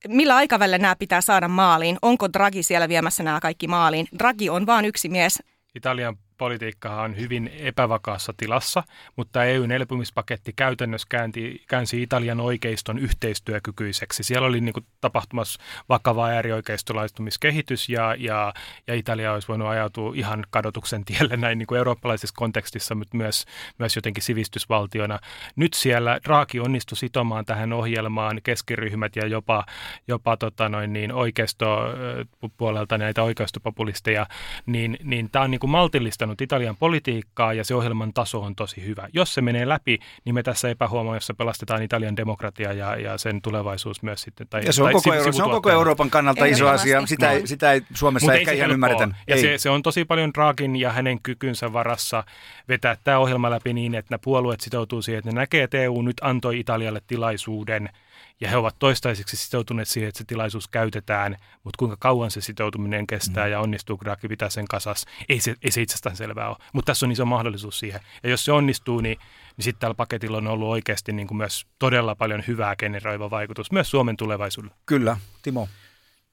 [0.07, 1.97] millä aikavälillä nämä pitää saada maaliin?
[2.01, 4.07] Onko Draghi siellä viemässä nämä kaikki maaliin?
[4.19, 5.43] Draghi on vain yksi mies.
[5.75, 8.83] Italian politiikka on hyvin epävakaassa tilassa,
[9.15, 14.23] mutta EUn elpymispaketti käytännössä käänti, käänsi Italian oikeiston yhteistyökykyiseksi.
[14.23, 18.53] Siellä oli niin kuin, tapahtumassa vakava äärioikeistolaistumiskehitys ja, ja,
[18.87, 23.45] ja Italia olisi voinut ajautua ihan kadotuksen tielle näin niin kuin eurooppalaisessa kontekstissa, mutta myös,
[23.79, 25.19] myös jotenkin sivistysvaltiona.
[25.55, 29.65] Nyt siellä Draghi onnistui sitomaan tähän ohjelmaan keskiryhmät ja jopa,
[30.07, 34.25] jopa tota noin, niin oikeistopuolelta näitä oikeistopopulisteja,
[34.65, 38.55] niin, niin tämä on niin kuin maltillistanut ohjannut Italian politiikkaa ja se ohjelman taso on
[38.55, 39.07] tosi hyvä.
[39.13, 44.03] Jos se menee läpi, niin me tässä epähuomioissa pelastetaan Italian demokratia ja, ja sen tulevaisuus
[44.03, 44.47] myös sitten.
[44.47, 47.05] Tai, ja se on, tai koko, Euro, se on koko Euroopan kannalta ei iso asia.
[47.05, 49.07] Sitä, ei, sitä ei Suomessa Mut ehkä ei ihan ymmärretä.
[49.27, 52.23] Ja se, se on tosi paljon Dragin ja hänen kykynsä varassa
[52.67, 56.01] vetää tämä ohjelma läpi niin, että nämä puolueet sitoutuu siihen, että ne näkee, että EU
[56.01, 57.89] nyt antoi Italialle tilaisuuden–
[58.41, 63.07] ja he ovat toistaiseksi sitoutuneet siihen, että se tilaisuus käytetään, mutta kuinka kauan se sitoutuminen
[63.07, 63.51] kestää mm.
[63.51, 66.57] ja onnistuu Draghi pitää sen kasas, ei se, ei se itsestään selvää ole.
[66.73, 68.01] Mutta tässä on iso mahdollisuus siihen.
[68.23, 69.17] Ja jos se onnistuu, niin,
[69.57, 73.71] niin sitten tällä paketilla on ollut oikeasti niin kuin myös todella paljon hyvää generoiva vaikutus
[73.71, 74.75] myös Suomen tulevaisuudelle.
[74.85, 75.67] Kyllä, Timo.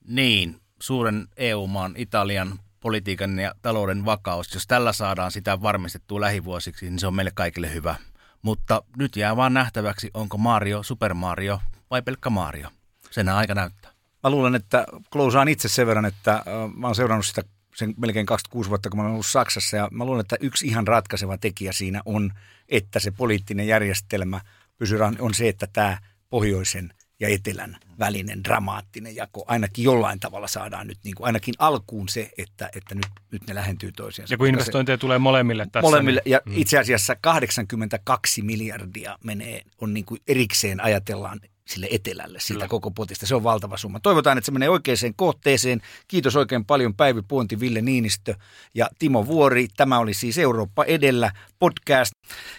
[0.08, 6.98] Niin, suuren EU-maan Italian politiikan ja talouden vakaus, jos tällä saadaan sitä varmistettua lähivuosiksi, niin
[6.98, 7.94] se on meille kaikille hyvä.
[8.42, 11.60] Mutta nyt jää vaan nähtäväksi, onko Mario Super Mario
[11.90, 12.68] vai pelkkä Mario.
[13.10, 13.92] Sen aika näyttää.
[14.22, 16.44] Mä luulen, että klousaan itse sen verran, että äh,
[16.76, 17.42] mä oon seurannut sitä
[17.74, 19.76] sen melkein 26 vuotta, kun mä olen ollut Saksassa.
[19.76, 22.32] Ja mä luulen, että yksi ihan ratkaiseva tekijä siinä on,
[22.68, 24.40] että se poliittinen järjestelmä
[24.78, 25.98] pysyy, on se, että tämä
[26.30, 32.08] pohjoisen ja etelän välinen dramaattinen jako ainakin jollain tavalla saadaan nyt niin kuin ainakin alkuun
[32.08, 34.34] se, että, että nyt, nyt ne lähentyy toisiinsa.
[34.34, 35.90] Ja kun investointeja se, tulee molemmille tässä.
[35.90, 36.52] Molemmille, niin, ja mm.
[36.56, 42.68] itse asiassa 82 miljardia menee, on niin kuin erikseen ajatellaan sille etelälle siitä Kyllä.
[42.68, 43.26] koko potista.
[43.26, 44.00] Se on valtava summa.
[44.00, 45.82] Toivotaan, että se menee oikeaan kohteeseen.
[46.08, 48.34] Kiitos oikein paljon Päivi Puonti, Ville Niinistö
[48.74, 49.68] ja Timo Vuori.
[49.76, 52.12] Tämä oli siis Eurooppa edellä podcast,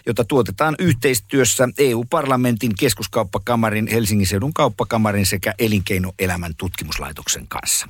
[0.06, 7.88] jota tuotetaan yhteistyössä EU-parlamentin, keskuskauppakamarin, Helsingin seudun kauppakamarin sekä elinkeinoelämän tutkimuslaitoksen kanssa.